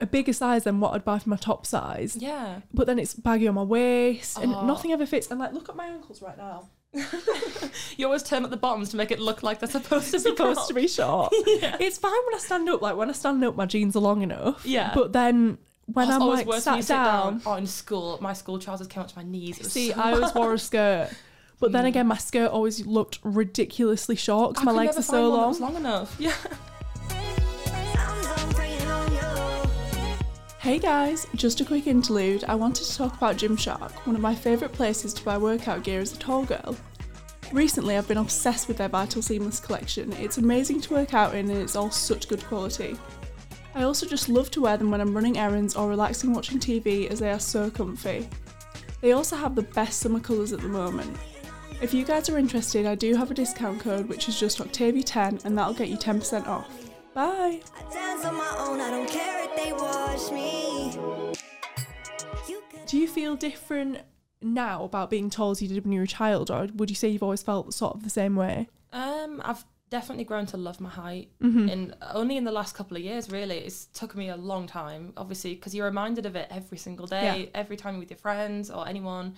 [0.00, 2.14] a bigger size than what I'd buy for my top size.
[2.16, 2.60] Yeah.
[2.74, 4.66] But then it's baggy on my waist and Oh.
[4.66, 5.30] nothing ever fits.
[5.30, 6.68] And like, look at my ankles right now.
[7.96, 10.18] You always turn at the bottoms to make it look like they're supposed to be
[10.18, 11.32] supposed to be short.
[11.34, 12.82] It's fine when I stand up.
[12.82, 14.64] Like when I stand up, my jeans are long enough.
[14.66, 14.92] Yeah.
[14.94, 18.86] But then when I'm like sat when sit down, Oh, in school, my school trousers
[18.86, 19.56] came up to my knees.
[19.70, 21.10] See, so I always wore a skirt.
[21.58, 21.72] But Mm.
[21.72, 25.58] then again, my skirt always looked ridiculously short because my legs are so long.
[25.58, 26.14] long enough.
[26.20, 26.34] Yeah.
[30.66, 32.42] Hey guys, just a quick interlude.
[32.48, 36.00] I wanted to talk about Gymshark, one of my favourite places to buy workout gear
[36.00, 36.76] as a tall girl.
[37.52, 40.12] Recently, I've been obsessed with their Vital Seamless collection.
[40.14, 42.98] It's amazing to work out in and it's all such good quality.
[43.76, 47.08] I also just love to wear them when I'm running errands or relaxing watching TV
[47.12, 48.28] as they are so comfy.
[49.00, 51.16] They also have the best summer colours at the moment.
[51.80, 55.44] If you guys are interested, I do have a discount code which is just Octavia10
[55.44, 56.85] and that'll get you 10% off.
[57.16, 57.62] Bye!
[57.74, 60.92] I dance on my own, I don't care if they watch me.
[62.46, 64.00] You could Do you feel different
[64.42, 66.94] now about being tall as you did when you were a child, or would you
[66.94, 68.68] say you've always felt sort of the same way?
[68.92, 71.30] Um, I've definitely grown to love my height.
[71.42, 71.68] Mm-hmm.
[71.70, 73.60] In only in the last couple of years, really.
[73.60, 77.44] It's took me a long time, obviously, because you're reminded of it every single day,
[77.44, 77.60] Yeah.
[77.60, 79.36] every time you're with your friends or anyone.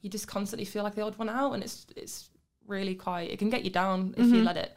[0.00, 2.30] You just constantly feel like the odd one out, and it's it's
[2.66, 3.30] really quite.
[3.30, 4.34] It can get you down if Mm-hmm.
[4.34, 4.74] you let it.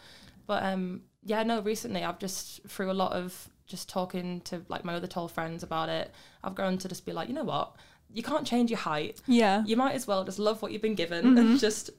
[0.47, 1.62] But um, yeah, no.
[1.62, 5.63] Recently, I've just through a lot of just talking to like my other tall friends
[5.63, 6.12] about it.
[6.43, 7.75] I've grown to just be like, you know what,
[8.13, 9.21] you can't change your height.
[9.27, 11.38] Yeah, You might as well just love what you've been given Mm-hmm.
[11.38, 11.89] and just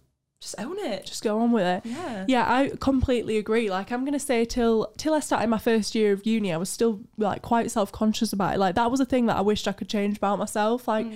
[0.41, 1.07] just own it.
[1.07, 1.83] just go on with it.
[1.89, 2.25] yeah.
[2.27, 3.71] Yeah, I completely agree.
[3.71, 6.69] Like I'm gonna say till till I started my first year of uni, I was
[6.69, 8.59] still like quite self conscious about it.
[8.59, 10.89] Like that was a thing that I wished I could change about myself.
[10.89, 11.07] Like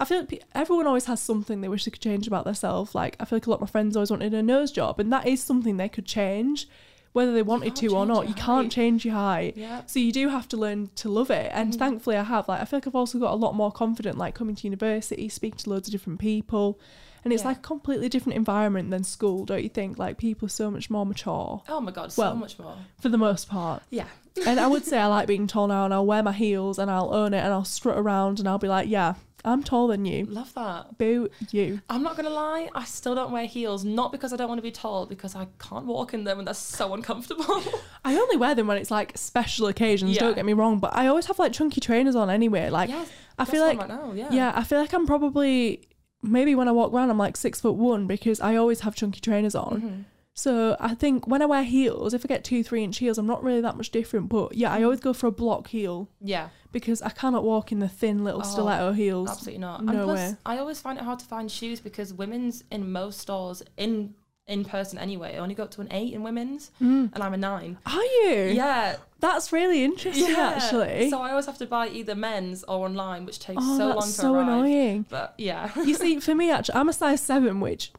[0.00, 2.94] I feel like everyone always has something they wish they could change about themselves.
[2.94, 5.12] Like I feel like a lot of my friends always wanted a nose job, and
[5.12, 6.68] that is something they could change,
[7.12, 8.28] whether they wanted to or not.
[8.28, 9.56] You can't change your height.
[9.56, 9.82] Yeah.
[9.86, 11.78] So you do have to learn to love it, and Mm-hmm.
[11.78, 12.48] thankfully I have.
[12.48, 15.28] Like I feel like I've also got a lot more confident, like coming to university,
[15.28, 16.78] speaking to loads of different people,
[17.24, 17.48] and it's Yeah.
[17.48, 19.98] like a completely different environment than school, don't you think?
[19.98, 22.76] Like people are so much more mature Oh my god, so much more.
[23.00, 23.82] for the most part.
[23.90, 24.06] Yeah.
[24.46, 26.90] And I would say I like being tall now, and I'll wear my heels and
[26.90, 30.04] I'll own it, and I'll strut around, and I'll be like, yeah, I'm taller than
[30.04, 30.24] you.
[30.26, 30.98] Love that.
[30.98, 31.80] Boo you.
[31.88, 34.62] I'm not gonna lie, I still don't wear heels, not because I don't want to
[34.62, 37.62] be tall, because I can't walk in them and that's so uncomfortable.
[38.04, 40.12] I only wear them when it's like special occasions.
[40.12, 40.20] Yeah.
[40.20, 42.70] Don't get me wrong, but I always have like chunky trainers on anyway.
[42.70, 43.04] Like yeah,
[43.38, 44.28] I feel like right now, yeah.
[44.30, 45.82] yeah, I feel like I'm probably
[46.22, 49.20] maybe when I walk around I'm like six foot one because I always have chunky
[49.20, 49.76] trainers on.
[49.76, 50.02] Mm-hmm.
[50.38, 53.26] So I think when I wear heels, if I get two, three inch heels, I'm
[53.26, 54.28] not really that much different.
[54.28, 57.80] But yeah, I always go for a block heel Yeah, because I cannot walk in
[57.80, 59.28] the thin little Oh, stiletto heels.
[59.28, 59.84] absolutely not.
[59.84, 60.36] No and plus, way.
[60.46, 64.14] I always find it hard to find shoes because women's in most stores in
[64.46, 67.12] in person anyway I only go up to an eight in women's, Mm.
[67.12, 67.76] and I'm a nine.
[67.84, 68.52] Are you?
[68.54, 71.10] Yeah, That's really interesting, actually.
[71.10, 74.02] So I always have to buy either men's or online, which takes oh, so long
[74.02, 74.46] to so arrive.
[74.48, 75.04] annoying.
[75.10, 77.90] But yeah, you see, for me, actually, I'm a size seven, which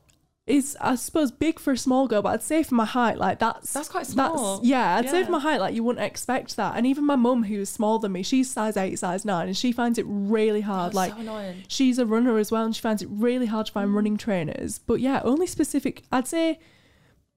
[0.50, 3.40] is, I suppose, big for a small girl, but I'd say for my height, like
[3.40, 4.60] that's That's quite small.
[4.64, 6.76] yeah, I'd say for my height, like you wouldn't expect that.
[6.76, 9.72] And even my mum, who's smaller than me, she's size eight, size nine, and she
[9.72, 10.88] finds it really hard.
[10.94, 11.64] That's like so annoying.
[11.68, 13.74] she's a runner as well, and she finds it really hard to Mm.
[13.76, 14.80] find running trainers.
[14.80, 16.04] But yeah, only specific.
[16.12, 16.60] I'd say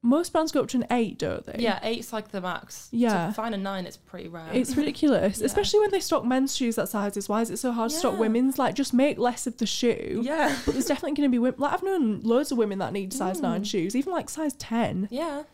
[0.04, 1.56] most brands go up to an eight, don't they?
[1.60, 2.88] Yeah, eight's like the max.
[2.90, 3.28] Yeah.
[3.28, 4.48] To find a nine, it's pretty rare.
[4.52, 5.46] It's ridiculous, Yeah.
[5.46, 7.28] especially when they stock men's shoes that sizes.
[7.28, 8.58] Why is it so hard to stock women's?
[8.58, 10.20] Like, just make less of the shoe.
[10.24, 10.58] yeah.
[10.66, 11.60] But there's definitely going to be women.
[11.60, 13.66] Like I've known loads of women that need size nine Mm.
[13.66, 15.06] shoes, even like size ten.
[15.10, 15.44] Yeah.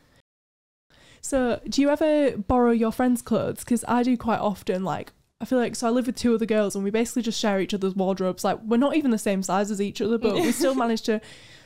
[1.20, 3.60] So, do you ever borrow your friends' clothes?
[3.60, 4.84] Because I do quite often.
[4.84, 7.38] Like, I feel like so I live with two other girls, and we basically just
[7.40, 8.44] share each other's wardrobes.
[8.44, 11.20] Like, we're not even the same size as each other, but we still manage to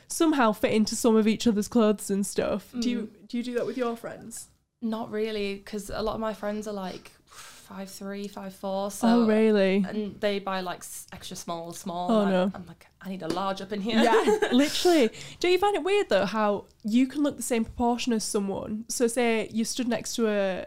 [0.07, 2.73] somehow fit into some of each other's clothes and stuff.
[2.79, 4.47] Do you do you do that with your friends?
[4.81, 8.91] Not really, because a lot of my friends are like five three, five four.
[8.91, 9.83] So oh, really?
[9.87, 12.11] and they buy like extra small, small.
[12.11, 12.51] Oh, I- no.
[12.53, 14.01] I'm like, I need a large up in here.
[14.01, 15.09] Yeah, literally.
[15.39, 18.85] Don't you find it weird though how you can look the same proportion as someone?
[18.89, 20.65] So say you stood next to a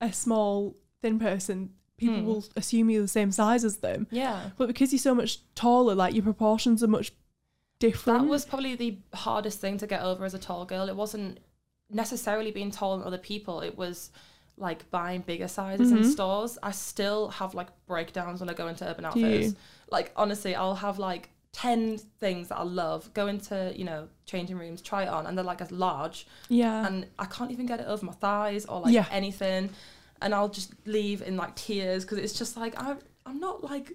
[0.00, 2.24] a small thin person, people Hmm.
[2.26, 4.06] will assume you're the same size as them.
[4.10, 4.50] yeah.
[4.56, 7.12] But because you're so much taller, like your proportions are much
[7.78, 8.20] different.
[8.20, 10.88] That was probably the hardest thing to get over as a tall girl.
[10.88, 11.38] It wasn't
[11.90, 13.60] necessarily being taller than other people.
[13.60, 14.10] It was
[14.56, 16.10] like buying bigger sizes in Mhm.
[16.12, 16.58] stores.
[16.62, 19.54] I still have like breakdowns when I go into Urban Outfitters.
[19.90, 23.12] Like honestly, I'll have like ten things that I love.
[23.14, 26.86] Go into you know changing rooms, try it on, and they're like as large, yeah.
[26.86, 29.06] and I can't even get it over my thighs or like Yeah.
[29.10, 29.70] anything,
[30.20, 33.92] and I'll just leave in like tears because it's just like I'm I'm not like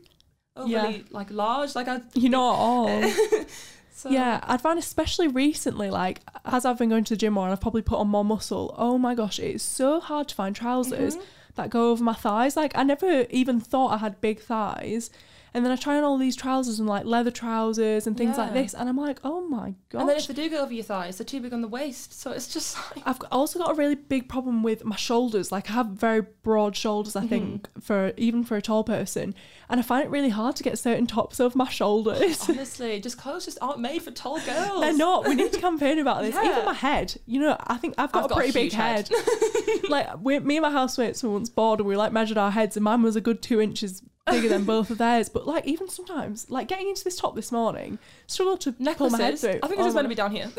[0.56, 1.02] overly Yeah.
[1.12, 1.76] like large.
[1.76, 3.12] Like I you're not at all.
[3.94, 7.46] so, yeah, I'd find especially recently, like as I've been going to the gym more
[7.46, 8.74] and I've probably put on more muscle.
[8.78, 11.26] Oh my gosh, it's so hard to find trousers Mm-hmm.
[11.56, 12.56] that go over my thighs.
[12.56, 15.10] Like I never even thought I had big thighs.
[15.56, 18.54] And then I try on all these trousers and like leather trousers and things like
[18.54, 20.02] this, and I'm like, oh my god.
[20.02, 22.20] And then if they do go over your thighs, they're too big on the waist.
[22.20, 25.52] So it's just like I've also got a really big problem with my shoulders.
[25.52, 27.16] Like I have very broad shoulders.
[27.16, 27.30] I mm-hmm.
[27.30, 29.36] think, for even for a tall person,
[29.70, 32.44] and I find it really hard to get certain tops over my shoulders.
[32.50, 34.82] honestly, just clothes just aren't made for tall girls.
[34.82, 35.28] They're not.
[35.28, 36.34] We need to campaign about this.
[36.34, 36.52] Yeah.
[36.52, 37.16] Even my head.
[37.28, 39.08] You know, I think I've got I've a got a pretty big head.
[39.08, 39.82] head.
[39.90, 42.76] like we, me and my housemates were once bored, and we like measured our heads,
[42.76, 45.30] and mine was a good two inches bigger than both of theirs.
[45.30, 49.18] But like even sometimes, like getting into this top this morning, struggled to pull my
[49.18, 49.60] head through.
[49.64, 50.50] I think it's just meant to be down here.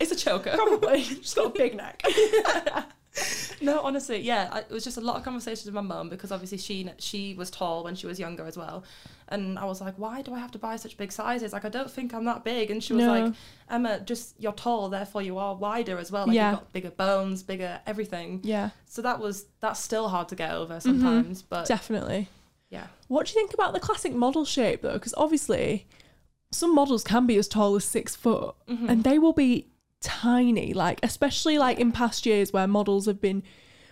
[0.00, 0.52] it's a choker.
[0.54, 1.02] probably.
[1.02, 2.02] She's got a big neck.
[3.60, 6.30] No, honestly, yeah, I, it was just a lot of conversations with my mum because
[6.32, 8.84] obviously she she was tall when she was younger as well,
[9.28, 11.52] and I was like, why do I have to buy such big sizes?
[11.52, 13.12] Like, I don't think I'm that big, and she was No.
[13.12, 13.34] like,
[13.68, 16.26] Emma, just you're tall, therefore you are wider as well.
[16.28, 16.50] Like Yeah.
[16.52, 18.40] you've got bigger bones, bigger everything.
[18.44, 20.62] yeah, So that was that's still hard to get Mm-hmm.
[20.62, 22.28] over sometimes, but definitely.
[22.70, 24.94] Yeah, What do you think about the classic model shape though?
[24.94, 25.86] Because obviously,
[26.52, 28.88] some models can be as tall as six foot, Mm-hmm.
[28.88, 29.66] and they will be
[30.00, 30.72] tiny.
[30.72, 33.42] Like especially like in past years where models have been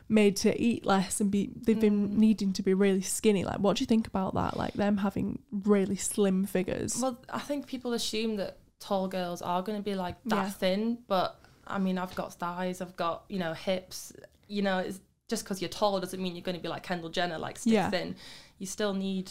[0.09, 2.13] made to eat less and be they've been Mm.
[2.17, 3.45] needing to be really skinny.
[3.45, 4.57] Like, what do you think about that?
[4.57, 6.99] Like them having really slim figures.
[7.01, 10.51] Well, I think people assume that tall girls are going to be like that Yeah.
[10.51, 14.13] thin, but I mean, I've got thighs, I've got you know hips.
[14.47, 17.11] You know, it's just because you're tall doesn't mean you're going to be like Kendall
[17.11, 17.91] Jenner, like stick Yeah.
[17.91, 18.17] thin.
[18.59, 19.31] You still need,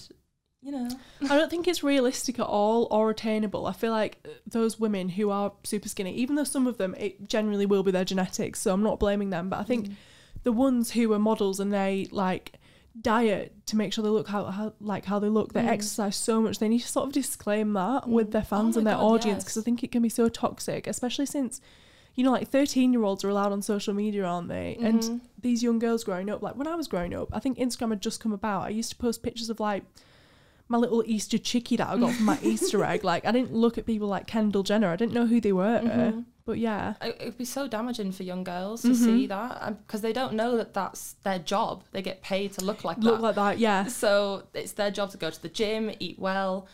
[0.61, 0.89] you know,
[1.21, 3.67] I don't think it's realistic at all or attainable.
[3.67, 6.95] I feel like uh, those women who are super skinny, even though some of them
[6.97, 9.95] it generally will be their genetics, so I'm not blaming them, but I think mm.
[10.43, 12.53] the ones who are models and they like
[12.99, 15.67] diet to make sure they look how, how like how they look, they mm.
[15.67, 18.07] exercise so much, they need to sort of disclaim that mm.
[18.07, 20.29] with their fans Oh and their God, audience because I think it can be so
[20.29, 21.61] toxic, especially since
[22.17, 24.75] you know, like 13 year olds are allowed on social media, aren't they?
[24.77, 24.85] Mm-hmm.
[24.85, 27.91] And these young girls growing up, like when I was growing up, I think Instagram
[27.91, 28.63] had just come about.
[28.63, 29.83] I used to post pictures of like
[30.67, 33.03] my little Easter chickie that I got from my Easter egg.
[33.03, 34.89] Like I didn't look at people like Kendall Jenner.
[34.89, 35.79] I didn't know who they were.
[35.79, 36.21] Mm-hmm.
[36.43, 36.95] But yeah.
[37.01, 38.89] it would be so damaging for young girls Mm-hmm.
[38.93, 41.83] to see that because they don't know that that's their job.
[41.91, 43.21] They get paid to look like Look that.
[43.21, 43.85] like that, yeah.
[43.87, 46.67] so it's their job to go to the gym, eat well.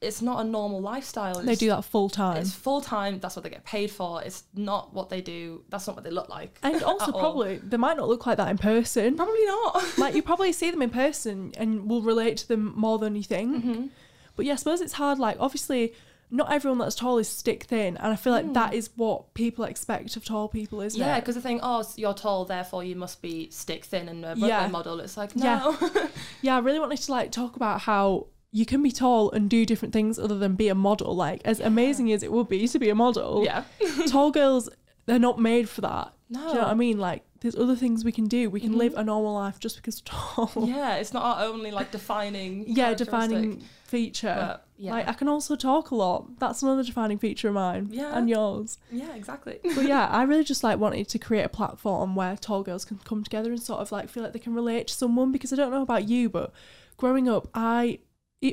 [0.00, 1.42] It's not a normal lifestyle.
[1.42, 2.36] They do that full time.
[2.36, 3.18] It's full time.
[3.18, 4.22] That's what they get paid for.
[4.22, 5.64] It's not what they do.
[5.70, 6.56] That's not what they look like.
[6.62, 7.20] And also at all.
[7.20, 9.16] probably they might not look like that in person.
[9.16, 9.84] probably not.
[9.98, 13.24] like you probably see them in person and will relate to them more than you
[13.24, 13.56] think.
[13.64, 13.86] Mm-hmm.
[14.36, 15.18] But yeah, I suppose it's hard.
[15.18, 15.94] Like obviously,
[16.30, 19.64] not everyone that's tall is stick thin, and I feel like that is what people
[19.64, 21.04] expect of tall people, isn't Mm.
[21.04, 21.20] yeah, it?
[21.22, 24.48] because they think, oh, you're tall, therefore you must be stick thin and a runway
[24.48, 24.68] Yeah.
[24.68, 25.00] model.
[25.00, 25.74] It's like Yeah.
[25.80, 26.08] no.
[26.42, 29.66] Yeah, I really wanted to like talk about how you can be tall and do
[29.66, 31.14] different things other than be a model.
[31.14, 33.64] Like as amazing as it would be to be a model, yeah.
[34.08, 34.68] tall girls
[35.06, 36.12] they're not made for that.
[36.30, 36.98] Do you know what I mean?
[36.98, 38.50] Like there's other things we can do.
[38.50, 40.46] We can live a normal life just because we're tall.
[40.48, 40.64] Mm-hmm.
[40.74, 42.64] Yeah, it's not our only like defining.
[42.68, 44.34] yeah, defining feature.
[44.36, 44.92] But, yeah.
[44.92, 46.38] Like I can also talk a lot.
[46.38, 47.88] That's another defining feature of mine.
[47.90, 48.16] Yeah.
[48.16, 48.78] And yours.
[48.90, 49.60] Yeah, exactly.
[49.62, 52.98] But yeah, I really just like wanted to create a platform where tall girls can
[52.98, 55.56] come together and sort of like feel like they can relate to someone because I
[55.56, 56.52] don't know about you, but
[56.98, 58.00] growing up I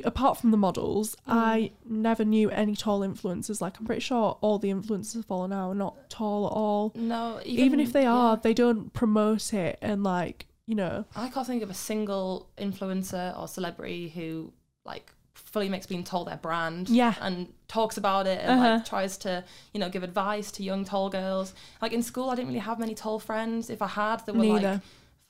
[0.04, 3.60] apart from the models, I never knew any tall influencers.
[3.60, 6.92] Like I'm pretty sure all the influencers I follow now are not tall at all.
[6.96, 8.12] No, Even, if they yeah.
[8.12, 12.48] are, they don't promote it and like, you know, I can't think of a single
[12.58, 14.52] influencer or celebrity who
[14.84, 16.88] like fully makes being tall their brand.
[16.88, 17.14] Yeah.
[17.20, 18.74] And talks about it and Uh-huh.
[18.76, 21.54] like tries to, you know, give advice to young tall girls.
[21.80, 23.70] Like in school I didn't really have many tall friends.
[23.70, 24.72] If I had, they were Neither.
[24.74, 24.80] like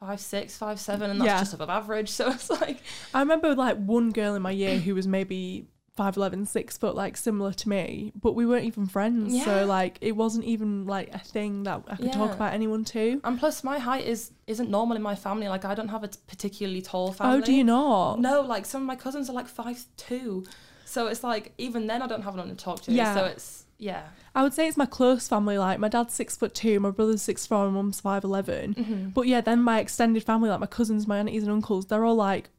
[0.01, 1.39] five six, five seven, and that's Yeah.
[1.41, 2.11] just above average.
[2.17, 2.79] So it's like
[3.15, 5.67] I remember like one girl in my year who was maybe
[5.99, 9.35] 5'11, 6 foot, like similar to me, but we weren't even friends.
[9.35, 9.45] Yeah.
[9.45, 13.19] So like it wasn't even like a thing that I could talk about anyone to.
[13.25, 15.49] and plus my height is isn't normal in my family.
[15.49, 17.39] Like I don't have a particularly tall family.
[17.39, 18.21] Oh, do you not?
[18.21, 20.45] No, like some of my cousins are like five two.
[20.85, 22.93] So it's like even then I don't have anyone to talk to.
[22.93, 23.15] Yeah.
[23.15, 24.03] So it's yeah.
[24.35, 25.59] I would say it's my close family.
[25.59, 29.09] Like my dad's six foot two, my brother's six four, and mum's five Mm-hmm.
[29.11, 32.15] But yeah, then my extended family, like my cousins, my aunties and uncles, they're all
[32.15, 32.51] like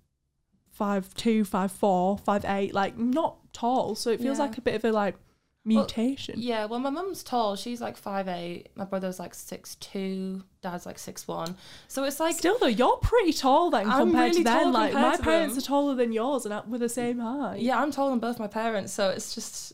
[0.72, 3.96] five two, five four, five eight, like not tall.
[3.96, 4.46] So it feels Yeah.
[4.46, 5.16] like a bit of a like
[5.66, 6.36] mutation.
[6.38, 7.56] Yeah, well, my mum's tall.
[7.56, 8.70] She's like five eight.
[8.76, 10.44] My brother's like six two.
[10.62, 11.58] Dad's like six one.
[11.88, 14.64] So it's like Still though, you're pretty tall then I'm compared really to them.
[14.64, 15.64] tall Like my parents them.
[15.64, 17.60] are taller than yours and we're the same height.
[17.60, 18.94] yeah, I'm taller than both my parents.
[18.94, 19.74] So it's just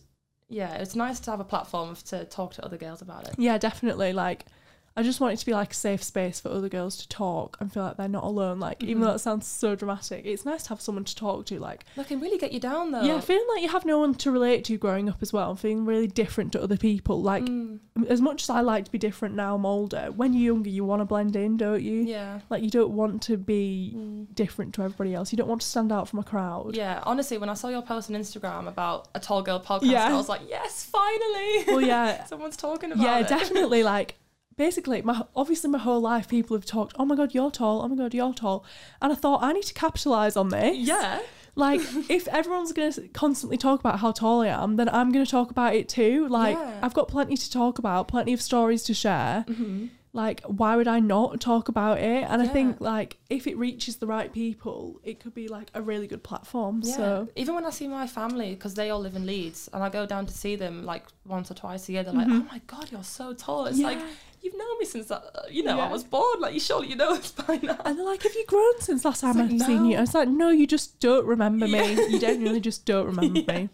[0.53, 3.35] yeah, it's nice to have a platform to talk to other girls about it.
[3.37, 4.13] Yeah, definitely.
[4.13, 4.45] Like,
[4.95, 7.57] I just want it to be like a safe space for other girls to talk
[7.59, 8.59] and feel like they're not alone.
[8.59, 9.03] Like, even Mm-hmm.
[9.05, 11.59] though that sounds so dramatic, it's nice to have someone to talk to.
[11.59, 13.01] Like, That can really get you down though.
[13.01, 15.59] yeah, feeling like you have no one to relate to growing up as well, and
[15.59, 17.21] feeling really different to other people.
[17.23, 20.11] Like, Mm, as much as I like to be different now, I'm older.
[20.15, 22.01] When you're younger, you want to blend in, don't you?
[22.01, 22.41] yeah.
[22.51, 24.35] Like, you don't want to be Mm.
[24.35, 25.31] different to everybody else.
[25.33, 26.75] You don't want to stand out from a crowd.
[26.75, 30.13] Yeah, honestly, when I saw your post on Instagram about a tall girl podcast, Yeah.
[30.13, 31.63] I was like, yes, finally.
[31.67, 33.05] Well, yeah, Someone's talking about it.
[33.05, 33.27] yeah, it.
[33.27, 33.81] definitely.
[33.93, 34.15] Like,
[34.57, 36.95] basically, my obviously my whole life, people have talked.
[36.97, 37.81] Oh my god, you're tall.
[37.81, 38.65] Oh my god, you're tall.
[39.01, 40.77] And I thought I need to capitalize on this.
[40.77, 41.19] Yeah.
[41.55, 45.23] Like, if everyone's going to constantly talk about how tall I am, then I'm going
[45.23, 46.27] to talk about it too.
[46.27, 46.79] Like, Yeah.
[46.81, 49.45] I've got plenty to talk about, plenty of stories to share.
[49.47, 49.87] Mm-hmm.
[50.15, 52.23] Like, why would I not talk about it?
[52.29, 55.81] And I think, like, if it reaches the right people, it could be like a
[55.81, 56.81] really good platform.
[56.83, 56.95] Yeah.
[56.95, 59.89] So, Even when I see my family, because they all live in Leeds, and I
[59.89, 62.61] go down to see them like once or twice a year, they're like, "Oh my
[62.67, 64.07] god, you're so tall!" It's like Mm-hmm.
[64.07, 64.13] Yeah.
[64.43, 65.87] You've known me since uh, you know Yeah.
[65.87, 66.41] I was born.
[66.41, 67.77] Like you surely you know this by now.
[67.85, 69.97] and they're like, have you grown since last time like, I've seen you?
[69.97, 71.93] I was like, no, you just don't remember me.
[72.11, 73.69] You genuinely just don't remember me.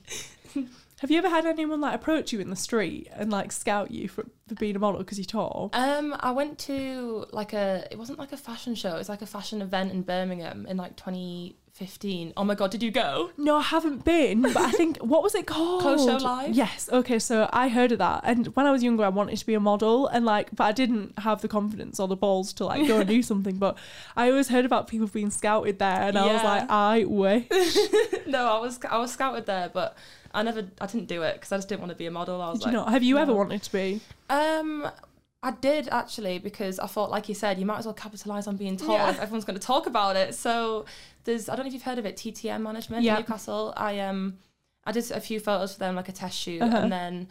[1.01, 4.09] Have you ever had anyone like approach you in the street and like scout you
[4.09, 5.69] for, for being a model because you're tall?
[5.71, 8.95] Um, I went to like a it wasn't like a fashion show.
[8.95, 10.97] It was like a fashion event in Birmingham in like
[11.79, 12.33] 2015.
[12.35, 13.31] Oh my god, did you go?
[13.37, 15.81] No, I haven't been, but I think what was it called?
[15.81, 16.53] Clothes Show Live?
[16.53, 16.89] Yes.
[16.91, 19.53] Okay, so I heard of that, and when I was younger, I wanted to be
[19.53, 22.85] a model, and like, but I didn't have the confidence or the balls to like
[22.87, 23.57] go and do something.
[23.57, 23.77] But
[24.17, 27.47] I always heard about people being scouted there, and I was like, I wish.
[28.27, 29.97] no, I was I was scouted there, but
[30.33, 32.41] I never I didn't do it because I just didn't want to be a model.
[32.41, 32.91] I was Did like, you?
[32.91, 34.01] Have you ever wanted to be?
[34.29, 34.87] Um,
[35.41, 38.57] I did actually because I thought, like you said, you might as well capitalize on
[38.57, 39.07] being tall Yeah.
[39.21, 40.35] everyone's going to talk about it.
[40.35, 40.85] So
[41.23, 43.15] there's I don't know if you've heard of it, TTM Management Yeah.
[43.15, 43.73] in Newcastle.
[43.77, 44.37] I um
[44.85, 46.75] I did a few photos for them, like a test shoot, Uh-huh.
[46.77, 47.27] and then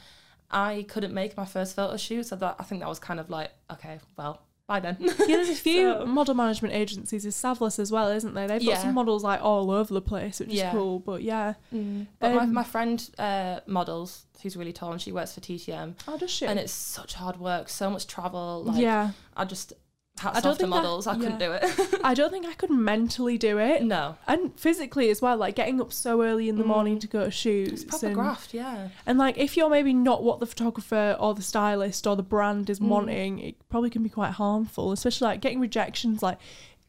[0.51, 3.29] I couldn't make my first photo shoot, so that I think that was kind of
[3.29, 4.97] like okay, well, bye then.
[5.01, 7.23] Yeah, there's a few So- model management agencies.
[7.25, 8.47] There's Savless as well, isn't there?
[8.47, 8.79] They've got Yeah.
[8.83, 10.69] some models like all over the place, which Yeah.
[10.69, 11.01] is cool.
[11.01, 12.07] But yeah, Mm.
[12.21, 15.95] But my, Um, my friend uh, models, who's really tall, and she works for TTM,
[16.07, 16.49] I'll just shit.
[16.49, 18.63] and it's such hard work, so much travel.
[18.65, 19.73] Like, yeah, I just
[20.19, 21.07] hats I don't off to think that- models.
[21.07, 21.47] I couldn't yeah.
[21.47, 22.01] do it.
[22.05, 23.83] I don't think I could mentally do it.
[23.83, 26.69] no, and physically as well like getting up so early in the Mm.
[26.69, 28.55] morning to go to shoots it's proper and, graft.
[28.55, 28.89] Yeah.
[29.07, 32.69] and like if you're maybe not what the photographer or the stylist or the brand
[32.71, 32.89] is Mm.
[32.89, 36.39] wanting it probably can be quite harmful especially like getting rejections like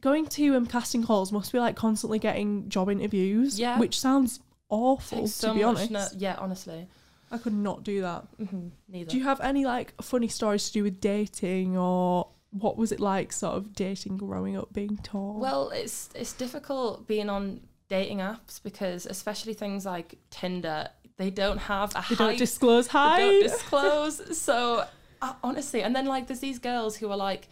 [0.02, 3.78] going to um, casting calls must be like constantly getting job interviews Yeah.
[3.80, 4.40] which sounds
[4.70, 6.88] awful to so be honest ner- yeah, honestly.
[7.32, 9.10] i could not do that hmm Neither.
[9.12, 13.00] do you have any like funny stories to do with dating or what was it
[13.00, 18.20] like sort of dating growing up being tall well, it's it's difficult being on dating
[18.20, 22.18] apps because especially things like Tinder, they don't have a they height.
[22.18, 24.38] don't disclose they height don't disclose.
[24.38, 24.86] so
[25.22, 27.48] uh, honestly, and then like there's these girls who are like,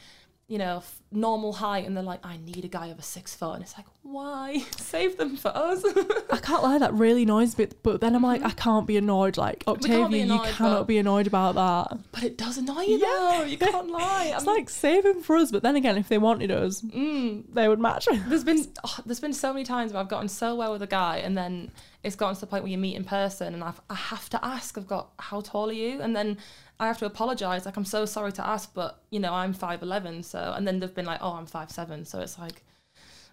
[0.48, 3.54] you know, f- normal height, and they're like, I need a guy over six foot,
[3.56, 4.60] and it's like, why?
[4.78, 5.84] Save them for us.
[6.32, 7.68] I can't lie, that really annoys me.
[7.84, 9.36] But then I'm like, I can't be annoyed.
[9.36, 9.70] Like Mm-hmm.
[9.72, 11.98] Octavia, be you cannot be annoyed about that.
[12.14, 13.08] but it does annoy you Yeah.
[13.40, 13.44] though.
[13.44, 14.32] You can't lie.
[14.34, 15.52] It's like save him for us.
[15.52, 18.08] But then again, if they wanted us, mm, they would match.
[18.28, 20.88] There's been oh, there's been so many times where I've gotten so well with a
[20.88, 21.72] guy, and then
[22.04, 24.46] it's gotten to the point where you meet in person, and I've, I have to
[24.46, 26.00] ask, I've got, how tall are you?
[26.00, 26.38] And then
[26.80, 29.82] I have to apologise, like I'm so sorry to ask, but you know I'm five
[29.82, 32.64] eleven, so and then they've been like, oh I'm five seven, so it's like,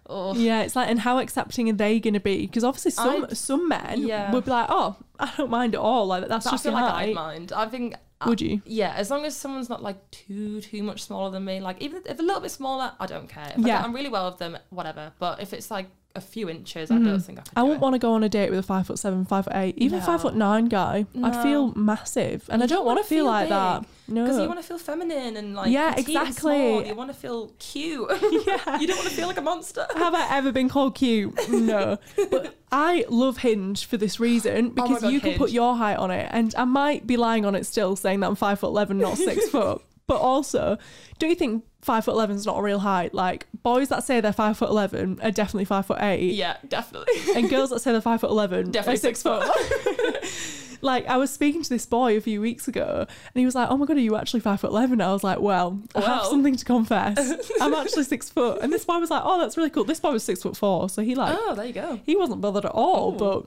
[0.07, 2.45] oh yeah, it's like, and how accepting are they going to be?
[2.47, 4.31] Because obviously, some I- some men yeah.
[4.31, 6.05] would be like, oh, I don't mind at all.
[6.07, 7.09] Like that's But I just feel your like height.
[7.09, 7.53] I'd mind.
[7.55, 7.95] I think.
[8.21, 8.61] Uh, would you?
[8.65, 12.01] Yeah, as long as someone's not like too too much smaller than me, like even
[12.05, 13.51] if a little bit smaller, I don't care.
[13.55, 13.77] If I Yeah.
[13.77, 15.11] get- I'm really well with them, whatever.
[15.19, 17.51] But if it's like a few inches, I don't think I could.
[17.51, 17.59] Mm.
[17.59, 19.53] I wouldn't want to go on a date with a five foot seven, five foot
[19.55, 20.05] eight, even No.
[20.05, 21.05] five foot nine guy.
[21.21, 23.85] I'd feel massive, and You I don't want to feel feel like that.
[24.07, 26.87] No, Because you want to feel feminine and like Yeah, exactly.
[26.87, 28.09] You want to feel cute.
[28.47, 28.79] Yeah.
[28.79, 29.85] you don't want to feel like a monster.
[29.95, 31.33] Have I ever been called cute?
[31.49, 31.97] No.
[32.29, 35.97] But I love Hinge for this reason because Oh God, you can put your height
[35.97, 38.67] on it, and I might be lying on it still, saying that I'm five foot
[38.67, 39.81] eleven, not six foot.
[40.07, 40.77] But also,
[41.17, 43.13] do you think five foot eleven is not a real height?
[43.13, 47.13] Like boys that say they're five foot eleven are definitely five foot eight, Yeah, definitely.
[47.35, 50.79] and girls that say they're five foot eleven Definitely are six, six foot.
[50.81, 53.69] like I was speaking to this boy a few weeks ago, and he was like,
[53.69, 54.99] "Oh my god, are you actually five foot 11?
[55.01, 57.17] I was like, "Well, I have something to confess.
[57.61, 60.11] I'm actually six foot." And this boy was like, "Oh, that's really cool." This boy
[60.11, 61.99] was six foot four, so he like oh, there you go.
[62.05, 63.13] he wasn't bothered at all.
[63.13, 63.17] Ooh.
[63.17, 63.45] But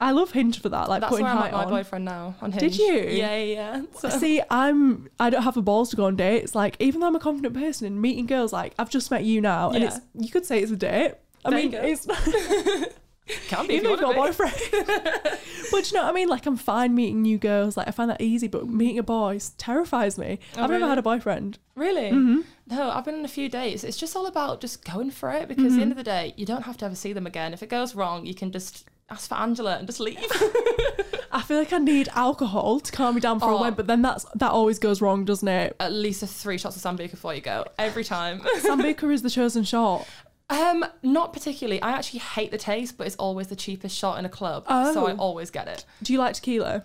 [0.00, 1.68] I love Hinge for that, like That's putting where I'm height at my on.
[1.70, 2.60] boyfriend now on Hinge.
[2.72, 2.94] Did you?
[2.94, 3.44] Yeah, yeah.
[3.76, 3.82] yeah.
[3.98, 6.54] So, See, I'm I don't have the balls to go on dates.
[6.54, 9.40] Like even though I'm a confident person and meeting girls, like I've just met you
[9.40, 11.14] now, and it's you could say it's a date.
[11.44, 12.06] I There mean, it's
[13.46, 14.54] Can be Even you if you've got a boyfriend.
[15.70, 16.28] but you know what I mean?
[16.28, 17.76] Like I'm fine meeting new girls.
[17.76, 20.40] Like I find that easy, but meeting a boy terrifies me.
[20.56, 21.58] Oh, I've never had a boyfriend.
[21.76, 22.10] Really?
[22.10, 22.44] Mhm.
[22.68, 23.84] No, I've been on a few dates.
[23.84, 25.98] It's just all about just going for it because at the end of Mm-hmm.
[25.98, 27.52] the day, you don't have to ever see them again.
[27.54, 30.18] If it goes wrong, you can just ask for Angela and just leave.
[31.32, 33.60] I feel like I need alcohol to calm me down for a Oh.
[33.62, 35.76] win, but then that's that always goes wrong, doesn't it?
[35.80, 37.64] At least a three shots of Sambuca before you go.
[37.78, 38.40] Every time.
[38.58, 40.06] Sambuca is the chosen shot.
[40.48, 41.80] um, not particularly.
[41.82, 44.64] I actually hate the taste, but it's always the cheapest shot in a club.
[44.66, 45.16] So I Oh.
[45.18, 45.84] always get it.
[46.02, 46.84] Do you like tequila?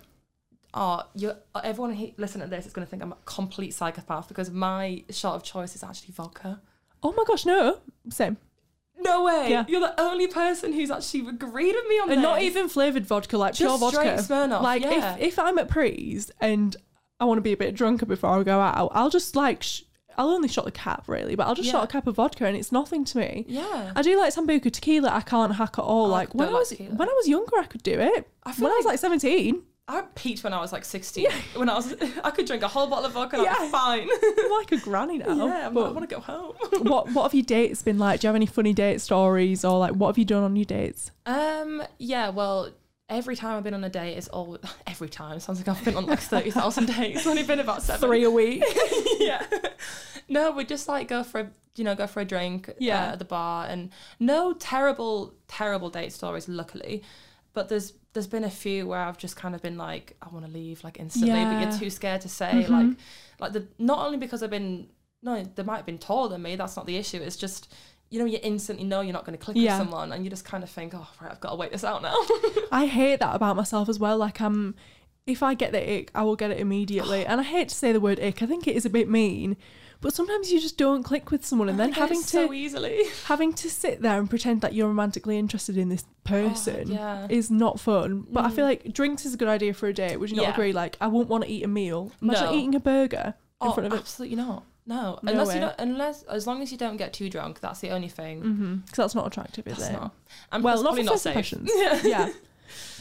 [0.74, 1.32] Oh, you
[1.64, 5.04] everyone he, listen to this is going to think I'm a complete psychopath because my
[5.10, 6.62] shot of choice is actually vodka.
[7.02, 7.80] Oh my gosh, no.
[8.10, 8.38] Same.
[9.00, 9.48] No way!
[9.50, 9.66] Yeah.
[9.68, 12.24] You're the only person who's actually agreed with me on And this.
[12.24, 13.98] not even flavoured vodka, like pure Just vodka.
[14.20, 15.16] straight Smirnoff, like yeah.
[15.16, 16.76] if, if I'm at Prees and
[17.20, 19.82] I want to be a bit drunker before I go out, I'll just like sh-
[20.18, 21.74] I'll only shot the cap really, but I'll just Yeah.
[21.74, 23.46] shot a cap of vodka and it's nothing to me.
[23.50, 23.92] Yeah.
[23.96, 25.10] I do like sambuca tequila.
[25.10, 26.06] I can't hack at all.
[26.08, 28.28] I like when I don't like was when I was younger, I could do it.
[28.58, 31.28] When I was like- like seventeen, I peaked when I was like 16.
[31.56, 33.60] When I was, I could drink a whole bottle of vodka and Yeah.
[33.60, 34.10] be fine.
[34.40, 35.46] I'm like a granny now.
[35.46, 36.56] yeah, I'm but like, I want to go home.
[36.90, 38.20] what what have your dates been like?
[38.22, 40.66] Do you have any funny date stories or like what have you done on your
[40.66, 41.12] dates?
[41.28, 42.72] Um, yeah, well,
[43.10, 44.58] every time I've been on a date is all
[44.88, 45.40] every time.
[45.40, 47.20] Sounds like I've been on like 30,000 dates.
[47.20, 48.08] It's only been about seven.
[48.10, 48.64] Three a week.
[49.20, 49.46] yeah.
[50.28, 53.10] No, we just like go for a you know go for a drink Yeah.
[53.10, 57.04] uh, at the bar and no terrible terrible date stories luckily,
[57.56, 60.46] but there's there's been a few where I've just kind of been like I want
[60.46, 62.74] to leave like instantly, but you're too scared to say mm-hmm.
[62.74, 62.98] like
[63.40, 64.90] like the not only because I've been
[65.24, 67.74] no they might have been taller than me that's not the issue it's just
[68.12, 69.80] you know you instantly know you're not going to click Yeah.
[69.80, 71.84] with someone and you just kind of think oh right I've got to wait this
[71.84, 72.16] out now
[72.72, 74.18] I hate that about myself as well.
[74.18, 74.76] Like I'm
[75.26, 77.26] if I get the ick, I will get it immediately.
[77.26, 78.44] And I hate to say the word ick.
[78.44, 79.58] I think it is a bit mean.
[80.06, 83.54] But sometimes you just don't click with someone and then having to so easily having
[83.54, 87.28] to sit there and pretend that you're romantically interested in this person Oh, yeah.
[87.28, 88.28] is not fun.
[88.30, 88.70] But I feel mm.
[88.70, 90.18] like drinks is a good idea for a date.
[90.18, 90.54] Would you not Yeah.
[90.54, 90.74] agree?
[90.74, 92.12] Like I won't want to eat a meal.
[92.22, 92.54] Imagine No.
[92.54, 93.34] eating a burger
[93.64, 95.56] in oh front of absolutely not no, No unless way.
[95.56, 98.44] you don't unless as long as you don't get too drunk that's the only thing
[98.44, 98.76] mm-hmm.
[98.76, 99.94] Because that's not attractive, is That's it?
[99.94, 100.14] not.
[100.52, 101.32] And Well, not for not first safe.
[101.32, 101.72] impressions.
[102.04, 102.30] yeah.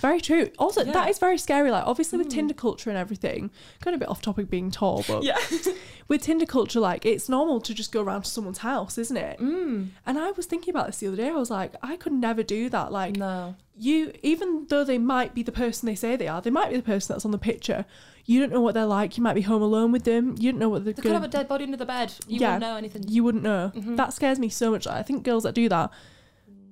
[0.00, 0.50] Very true.
[0.58, 1.08] Also, that Yeah.
[1.08, 1.70] is very scary.
[1.70, 3.50] Like, obviously, with Tinder culture and everything,
[3.82, 5.38] going a bit off topic being tall, but Yeah.
[6.08, 9.38] with Tinder culture, like, it's normal to just go around to someone's house, isn't it?
[9.38, 9.88] Mm.
[10.06, 11.28] And I was thinking about this the other day.
[11.28, 12.92] I was like, I could never do that.
[12.92, 13.56] Like, No.
[13.78, 16.76] you, even though they might be the person they say they are, they might be
[16.76, 17.84] the person that's on the picture.
[18.26, 19.18] You don't know what they're like.
[19.18, 20.34] You might be home alone with them.
[20.38, 22.14] You don't know what they're They could have a dead body under the bed.
[22.26, 22.54] You Yeah.
[22.54, 23.04] wouldn't know anything.
[23.06, 23.70] you wouldn't know.
[23.74, 23.96] Mhm.
[23.96, 24.86] That scares me so much.
[24.86, 25.90] I think girls that do that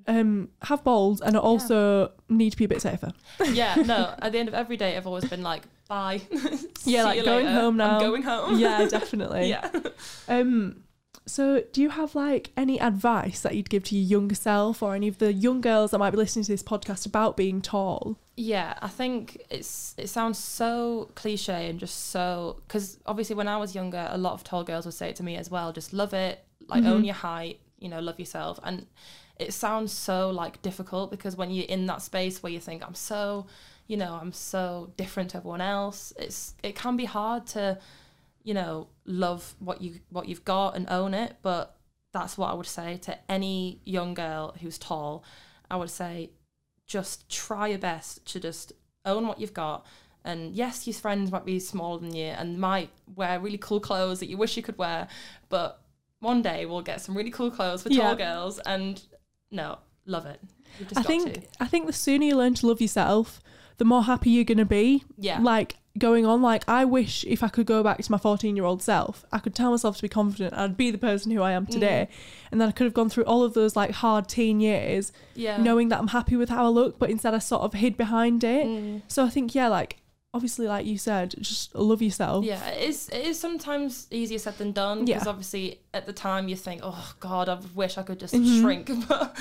[0.07, 3.12] um, have balls and also need to be a bit safer.
[3.53, 4.14] yeah, no.
[4.20, 6.20] At the end of every day, I've always been like, bye.
[6.84, 7.61] Yeah, like going later.
[7.61, 7.94] home now.
[7.94, 8.59] I'm going home.
[8.59, 9.48] yeah, definitely.
[9.48, 9.70] yeah.
[10.28, 10.82] Um,
[11.26, 14.94] so do you have like any advice that you'd give to your younger self or
[14.96, 18.18] any of the young girls that might be listening to this podcast about being tall?
[18.36, 23.59] Yeah, I think it's it sounds so cliche and just so because obviously when I
[23.59, 25.72] was younger, a lot of tall girls would say it to me as well.
[25.72, 28.86] Just love it, like own your height, you know, love yourself, and
[29.43, 32.95] it sounds so like difficult because when you're in that space where you think I'm
[32.95, 33.47] so,
[33.86, 37.78] you know, I'm so different to everyone else, it's it can be hard to,
[38.45, 41.36] you know, love what you what you've got and own it.
[41.43, 41.76] But
[42.12, 45.24] that's what I would say to any young girl who's tall.
[45.70, 46.30] I would say
[46.86, 48.72] just try your best to just
[49.05, 49.86] own what you've got.
[50.24, 54.20] And yes, your friends might be smaller than you and might wear really cool clothes
[54.20, 55.09] that you wish you could wear,
[55.49, 55.80] but
[56.20, 58.14] one day we'll get some really cool clothes for tall Yeah.
[58.14, 58.61] girls.
[58.61, 59.03] And
[59.53, 60.40] no, love it.
[60.96, 61.42] I think to.
[61.61, 63.40] I think the sooner you learn to love yourself,
[63.78, 65.05] the more happy you're gonna be.
[65.18, 65.38] Yeah.
[65.40, 68.64] Like going on, like I wish if I could go back to my 14 year
[68.64, 70.53] old self, I could tell myself to be confident.
[70.53, 72.09] And I'd be the person who I am today,
[72.50, 75.59] and then I could have gone through all of those like hard teen years, yeah.
[75.59, 78.42] knowing that I'm happy with how I look, but instead I sort of hid behind
[78.44, 78.66] it.
[78.66, 79.03] Mm.
[79.09, 79.98] So I think yeah, like
[80.35, 82.45] obviously, like you said, just love yourself.
[82.45, 83.09] Yeah, it is.
[83.11, 85.28] It is sometimes easier said than done because Yeah.
[85.30, 88.61] obviously at the time you think, "Oh God, I wish I could just Mhm.
[88.61, 89.37] shrink." But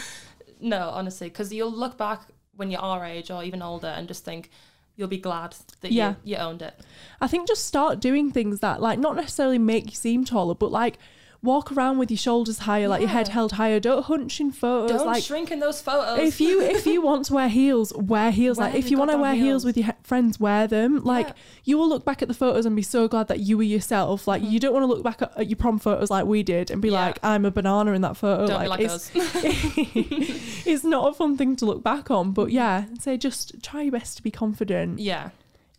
[0.59, 4.23] no, honestly, because you'll look back when you're our age or even older and just
[4.25, 4.51] think
[4.97, 6.15] you'll be glad that Yeah.
[6.23, 6.79] you, you owned it.
[7.21, 10.71] I think just start doing things that like not necessarily make you seem taller, but
[10.71, 10.99] like
[11.43, 13.79] walk around with your shoulders higher, like your head held higher.
[13.79, 14.91] Don't hunch in photos.
[14.97, 16.19] Don't like shrink in those photos.
[16.19, 18.57] if you if you want to wear heels, wear heels.
[18.59, 19.45] Wear like if you want to wear heels.
[19.63, 19.65] heels.
[19.65, 21.03] with your he- friends, wear them.
[21.03, 21.33] Like Yeah.
[21.63, 24.27] you will look back at the photos and be so glad that you were yourself.
[24.27, 26.69] Like you don't want to look back at, at your prom photos like we did
[26.69, 26.93] and be Mm-hmm.
[26.95, 27.05] Yeah.
[27.07, 28.45] like, I'm a banana in that photo.
[28.47, 29.43] don't like, be like it's, us.
[30.65, 32.31] it's not a fun thing to look back on.
[32.33, 34.99] But yeah, say just try your best to be confident.
[34.99, 35.29] yeah.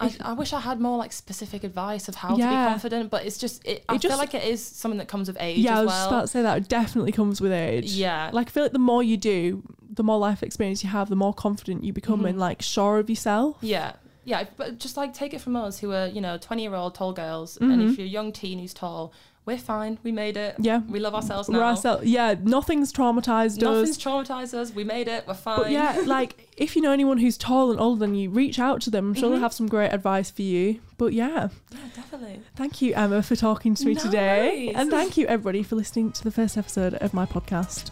[0.03, 3.25] I, I wish I had more like specific advice of how to be confident, but
[3.27, 5.59] it's just it, I It just- feel like it is something that comes with age
[5.59, 7.93] Yeah, I as was just about to say that it definitely comes with age.
[7.93, 8.31] Yeah.
[8.33, 9.63] Like I feel like the more you do,
[9.95, 12.31] the more life experience you have, the more confident you become Mhm.
[12.31, 13.57] and like sure of yourself.
[13.61, 13.93] Yeah.
[14.25, 16.95] Yeah, but just like take it from us who are, you know, 20 year old
[16.95, 17.59] tall girls.
[17.59, 17.73] Mhm.
[17.73, 19.13] And if you're a young teen who's tall,
[19.45, 19.99] we're fine.
[20.03, 20.55] We made it.
[20.59, 20.79] Yeah.
[20.89, 21.59] We love ourselves now.
[21.59, 22.05] We're ourselves.
[22.07, 23.99] Yeah, nothing's traumatized Nothing's us.
[23.99, 24.73] traumatized us.
[24.73, 25.25] We made it.
[25.27, 25.59] We're fine.
[25.59, 28.81] But yeah, like if you know anyone who's tall and older than you, reach out
[28.83, 29.09] to them.
[29.09, 29.33] I'm sure Mhm.
[29.33, 30.81] they'll have some great advice for you.
[30.99, 32.41] But yeah, Yeah, definitely.
[32.55, 34.73] thank you, Emma, for talking to me today.
[34.75, 37.91] And thank you, everybody, for listening to the first episode of my podcast.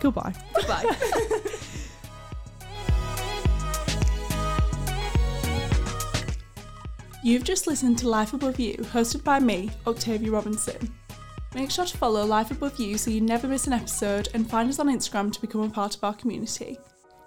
[0.00, 0.34] Goodbye.
[0.54, 0.84] Goodbye.
[7.22, 10.90] You've just listened to Life Above You, hosted by me, Octavia Robinson.
[11.54, 14.70] Make sure to follow Life Above You so you never miss an episode and find
[14.70, 16.78] us on Instagram to become a part of our community.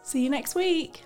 [0.02, 1.04] See you next week!